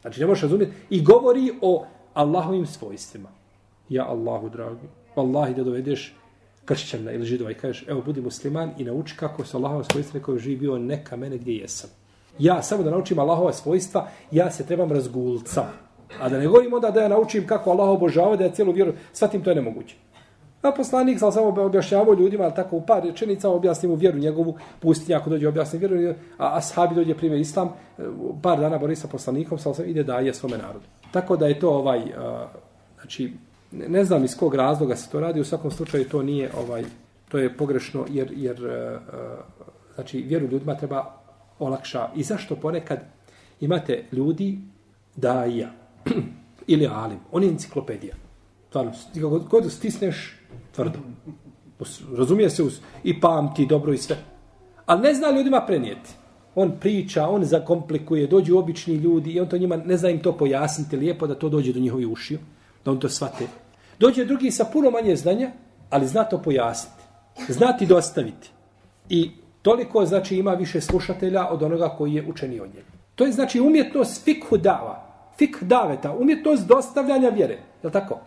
Znači, 0.00 0.20
ne 0.20 0.26
možeš 0.26 0.42
razumjeti. 0.42 0.72
I 0.90 1.02
govori 1.02 1.52
o 1.60 1.86
Allahovim 2.14 2.66
svojstvima. 2.66 3.28
Ja 3.88 4.06
Allahu, 4.06 4.48
dragi, 4.48 4.86
Allahi 5.14 5.54
da 5.54 5.64
dovedeš 5.64 6.14
kršćana 6.64 7.12
ili 7.12 7.24
židova 7.24 7.50
i 7.50 7.54
kažeš, 7.54 7.84
evo, 7.88 8.02
budi 8.06 8.20
musliman 8.20 8.70
i 8.78 8.84
nauči 8.84 9.16
kako 9.16 9.44
su 9.44 9.56
Allahova 9.56 9.84
svojstva 9.84 10.20
koje 10.20 10.38
živi 10.38 10.56
bio 10.56 10.78
neka 10.78 11.16
mene 11.16 11.38
gdje 11.38 11.56
jesam. 11.56 11.90
Ja 12.38 12.62
samo 12.62 12.82
da 12.82 12.90
naučim 12.90 13.18
Allahova 13.18 13.52
svojstva, 13.52 14.08
ja 14.30 14.50
se 14.50 14.66
trebam 14.66 14.92
razgulca. 14.92 15.64
A 16.20 16.28
da 16.28 16.38
ne 16.38 16.46
govorim 16.46 16.74
onda 16.74 16.90
da 16.90 17.00
ja 17.00 17.08
naučim 17.08 17.46
kako 17.46 17.70
Allah 17.70 17.88
obožava, 17.88 18.36
da 18.36 18.44
ja 18.44 18.52
cijelu 18.52 18.72
vjeru, 18.72 18.92
svatim 19.12 19.44
to 19.44 19.50
je 19.50 19.56
nemoguće. 19.56 19.96
A 20.62 20.72
poslanik 20.72 21.18
sam 21.18 21.32
samo 21.32 21.64
objašnjavao 21.64 22.14
ljudima, 22.14 22.44
ali 22.44 22.54
tako 22.54 22.76
u 22.76 22.86
par 22.86 23.02
rečenica 23.04 23.50
objasni 23.50 23.88
mu 23.88 23.94
vjeru 23.94 24.18
njegovu, 24.18 24.56
pusti 24.80 25.14
ako 25.14 25.30
dođe 25.30 25.48
objasni 25.48 25.78
vjeru, 25.78 26.14
a 26.38 26.56
ashabi 26.56 26.94
dođe 26.94 27.14
prime 27.14 27.40
islam, 27.40 27.68
e, 27.68 28.02
par 28.42 28.60
dana 28.60 28.78
bori 28.78 28.96
sa 28.96 29.08
poslanikom, 29.08 29.58
sam 29.58 29.74
sam 29.74 29.88
ide 29.88 30.02
daje 30.02 30.34
svome 30.34 30.58
narodu. 30.58 30.84
Tako 31.10 31.36
da 31.36 31.46
je 31.46 31.58
to 31.60 31.70
ovaj, 31.70 32.00
a, 32.18 32.46
znači, 33.00 33.32
ne, 33.72 33.88
ne 33.88 34.04
znam 34.04 34.24
iz 34.24 34.36
kog 34.36 34.54
razloga 34.54 34.96
se 34.96 35.10
to 35.10 35.20
radi, 35.20 35.40
u 35.40 35.44
svakom 35.44 35.70
slučaju 35.70 36.08
to 36.08 36.22
nije 36.22 36.50
ovaj, 36.58 36.84
to 37.28 37.38
je 37.38 37.56
pogrešno, 37.56 38.04
jer, 38.10 38.32
jer 38.36 38.64
uh, 38.64 39.00
znači, 39.94 40.22
vjeru 40.22 40.46
ljudima 40.46 40.74
treba 40.74 41.14
olakša. 41.58 42.08
I 42.16 42.22
zašto 42.22 42.56
ponekad 42.56 42.98
imate 43.60 44.04
ljudi 44.12 44.58
daja 45.16 45.70
ili 46.72 46.86
alim, 46.86 47.18
on 47.32 47.42
je 47.42 47.48
enciklopedija. 47.48 48.14
Stvarno, 48.68 48.92
kako 49.14 49.38
god 49.38 49.72
stisneš, 49.72 50.41
tvrdo. 50.72 50.98
Razumije 52.16 52.50
se 52.50 52.62
uz, 52.62 52.80
i 53.04 53.20
pamti 53.20 53.66
dobro 53.66 53.92
i 53.92 53.98
sve. 53.98 54.16
Ali 54.86 55.02
ne 55.02 55.14
zna 55.14 55.30
ljudima 55.30 55.60
prenijeti. 55.66 56.10
On 56.54 56.72
priča, 56.80 57.28
on 57.28 57.44
zakomplikuje, 57.44 58.26
dođu 58.26 58.58
obični 58.58 58.94
ljudi 58.94 59.30
i 59.30 59.40
on 59.40 59.48
to 59.48 59.58
njima 59.58 59.76
ne 59.76 59.96
zna 59.96 60.10
im 60.10 60.22
to 60.22 60.32
pojasniti 60.36 60.96
lijepo 60.96 61.26
da 61.26 61.34
to 61.34 61.48
dođe 61.48 61.72
do 61.72 61.80
njihovi 61.80 62.06
ušiju, 62.06 62.38
da 62.84 62.90
on 62.90 63.00
to 63.00 63.08
shvate. 63.08 63.46
Dođe 63.98 64.24
drugi 64.24 64.50
sa 64.50 64.64
puno 64.64 64.90
manje 64.90 65.16
znanja, 65.16 65.50
ali 65.90 66.06
zna 66.06 66.24
to 66.24 66.42
pojasniti. 66.42 67.02
Zna 67.48 67.76
ti 67.76 67.86
dostaviti. 67.86 68.50
I 69.08 69.30
toliko 69.62 70.06
znači 70.06 70.36
ima 70.36 70.54
više 70.54 70.80
slušatelja 70.80 71.48
od 71.48 71.62
onoga 71.62 71.88
koji 71.88 72.14
je 72.14 72.26
učeni 72.28 72.60
od 72.60 72.74
njega. 72.74 72.88
To 73.14 73.24
je 73.24 73.32
znači 73.32 73.60
umjetnost 73.60 74.24
fikhu 74.24 74.56
dava. 74.56 75.12
Fik 75.38 75.62
daveta, 75.62 76.12
umjetnost 76.12 76.66
dostavljanja 76.66 77.28
vjere. 77.28 77.54
Je 77.54 77.86
li 77.86 77.92
tako? 77.92 78.20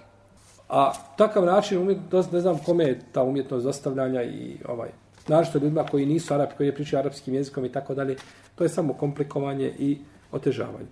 A 0.69 0.93
takav 1.17 1.45
način 1.45 1.81
umjetnost, 1.81 2.31
ne 2.31 2.41
znam 2.41 2.57
kome 2.65 2.83
je 2.83 2.99
ta 3.11 3.23
umjetnost 3.23 3.65
dostavljanja 3.65 4.23
i 4.23 4.57
ovaj, 4.67 4.89
našto 5.27 5.59
ljudima 5.59 5.83
koji 5.83 6.05
nisu 6.05 6.33
arapi, 6.33 6.55
koji 6.57 6.67
je 6.67 6.75
pričaju 6.75 6.99
arapskim 6.99 7.33
jezikom 7.33 7.65
i 7.65 7.71
tako 7.71 7.95
dalje, 7.95 8.15
to 8.55 8.63
je 8.63 8.69
samo 8.69 8.93
komplikovanje 8.93 9.73
i 9.79 9.97
otežavanje. 10.31 10.87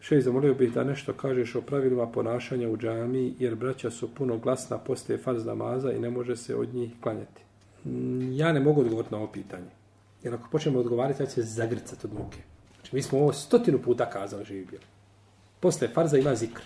Šej, 0.00 0.20
zamolio 0.20 0.54
bih 0.54 0.72
da 0.72 0.84
nešto 0.84 1.12
kažeš 1.12 1.54
o 1.54 1.60
pravilima 1.60 2.06
ponašanja 2.06 2.68
u 2.68 2.76
džami, 2.76 3.34
jer 3.38 3.54
braća 3.54 3.90
su 3.90 4.14
puno 4.14 4.38
glasna 4.38 4.78
postoje 4.78 5.18
farz 5.18 5.46
namaza 5.46 5.92
i 5.92 5.98
ne 5.98 6.10
može 6.10 6.36
se 6.36 6.56
od 6.56 6.74
njih 6.74 6.92
klanjati. 7.00 7.42
Mm, 7.84 8.32
ja 8.32 8.52
ne 8.52 8.60
mogu 8.60 8.80
odgovoriti 8.80 9.14
na 9.14 9.18
ovo 9.18 9.32
pitanje. 9.32 9.70
Jer 10.22 10.34
ako 10.34 10.48
počnemo 10.50 10.78
odgovarati, 10.78 11.22
ja 11.22 11.26
će 11.26 11.32
se 11.32 11.42
zagrcati 11.42 12.06
od 12.06 12.14
muke. 12.14 12.38
Znači, 12.74 12.96
mi 12.96 13.02
smo 13.02 13.18
ovo 13.18 13.32
stotinu 13.32 13.78
puta 13.78 14.10
kazali 14.10 14.44
živi 14.44 14.64
bili. 14.64 14.82
Posle 15.60 15.88
farza 15.88 16.18
ima 16.18 16.34
zikr. 16.34 16.62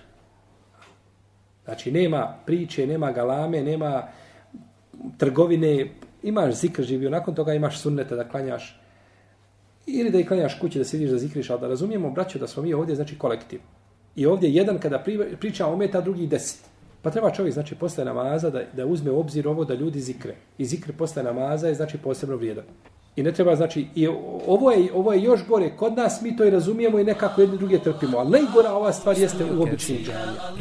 Znači, 1.64 1.92
nema 1.92 2.34
priče, 2.46 2.86
nema 2.86 3.12
galame, 3.12 3.62
nema 3.62 4.02
trgovine, 5.18 5.90
imaš 6.22 6.54
zikr 6.54 6.82
živio, 6.82 7.10
nakon 7.10 7.34
toga 7.34 7.54
imaš 7.54 7.80
sunneta 7.80 8.16
da 8.16 8.28
klanjaš, 8.28 8.80
ili 9.86 10.10
da 10.10 10.18
i 10.18 10.26
klanjaš 10.26 10.58
kući 10.60 10.78
da 10.78 10.84
sediš 10.84 11.10
da 11.10 11.18
zikriš, 11.18 11.50
ali 11.50 11.60
da 11.60 11.68
razumijemo, 11.68 12.10
braćo, 12.10 12.38
da 12.38 12.46
smo 12.46 12.62
mi 12.62 12.74
ovdje, 12.74 12.94
znači, 12.94 13.18
kolektiv. 13.18 13.60
I 14.16 14.26
ovdje 14.26 14.54
jedan 14.54 14.78
kada 14.78 15.04
priča 15.40 15.66
ometa, 15.66 16.00
drugi 16.00 16.26
deset. 16.26 16.60
Pa 17.02 17.10
treba 17.10 17.30
čovjek, 17.30 17.54
znači, 17.54 17.74
posle 17.74 18.04
namaza 18.04 18.50
da, 18.50 18.62
da 18.72 18.86
uzme 18.86 19.10
obzir 19.10 19.48
ovo 19.48 19.64
da 19.64 19.74
ljudi 19.74 20.00
zikre. 20.00 20.34
I 20.58 20.64
zikre 20.64 20.92
posle 20.92 21.22
namaza 21.22 21.68
je, 21.68 21.74
znači, 21.74 21.98
posebno 21.98 22.36
vrijedan. 22.36 22.64
I 23.16 23.22
ne 23.22 23.32
treba, 23.32 23.56
znači, 23.56 23.86
i 23.94 24.08
ovo 24.46 24.70
je, 24.70 24.92
ovo 24.94 25.12
je 25.12 25.22
još 25.22 25.46
gore. 25.48 25.70
Kod 25.76 25.96
nas 25.96 26.22
mi 26.22 26.36
to 26.36 26.44
i 26.44 26.50
razumijemo 26.50 26.98
i 26.98 27.04
nekako 27.04 27.40
jedni 27.40 27.58
druge 27.58 27.78
trpimo. 27.78 28.18
Ali 28.18 28.30
najgora 28.30 28.72
ova 28.72 28.92
stvar 28.92 29.18
jeste 29.18 29.44
u 29.44 29.62
običnim 29.62 29.98
džanijama. 29.98 30.56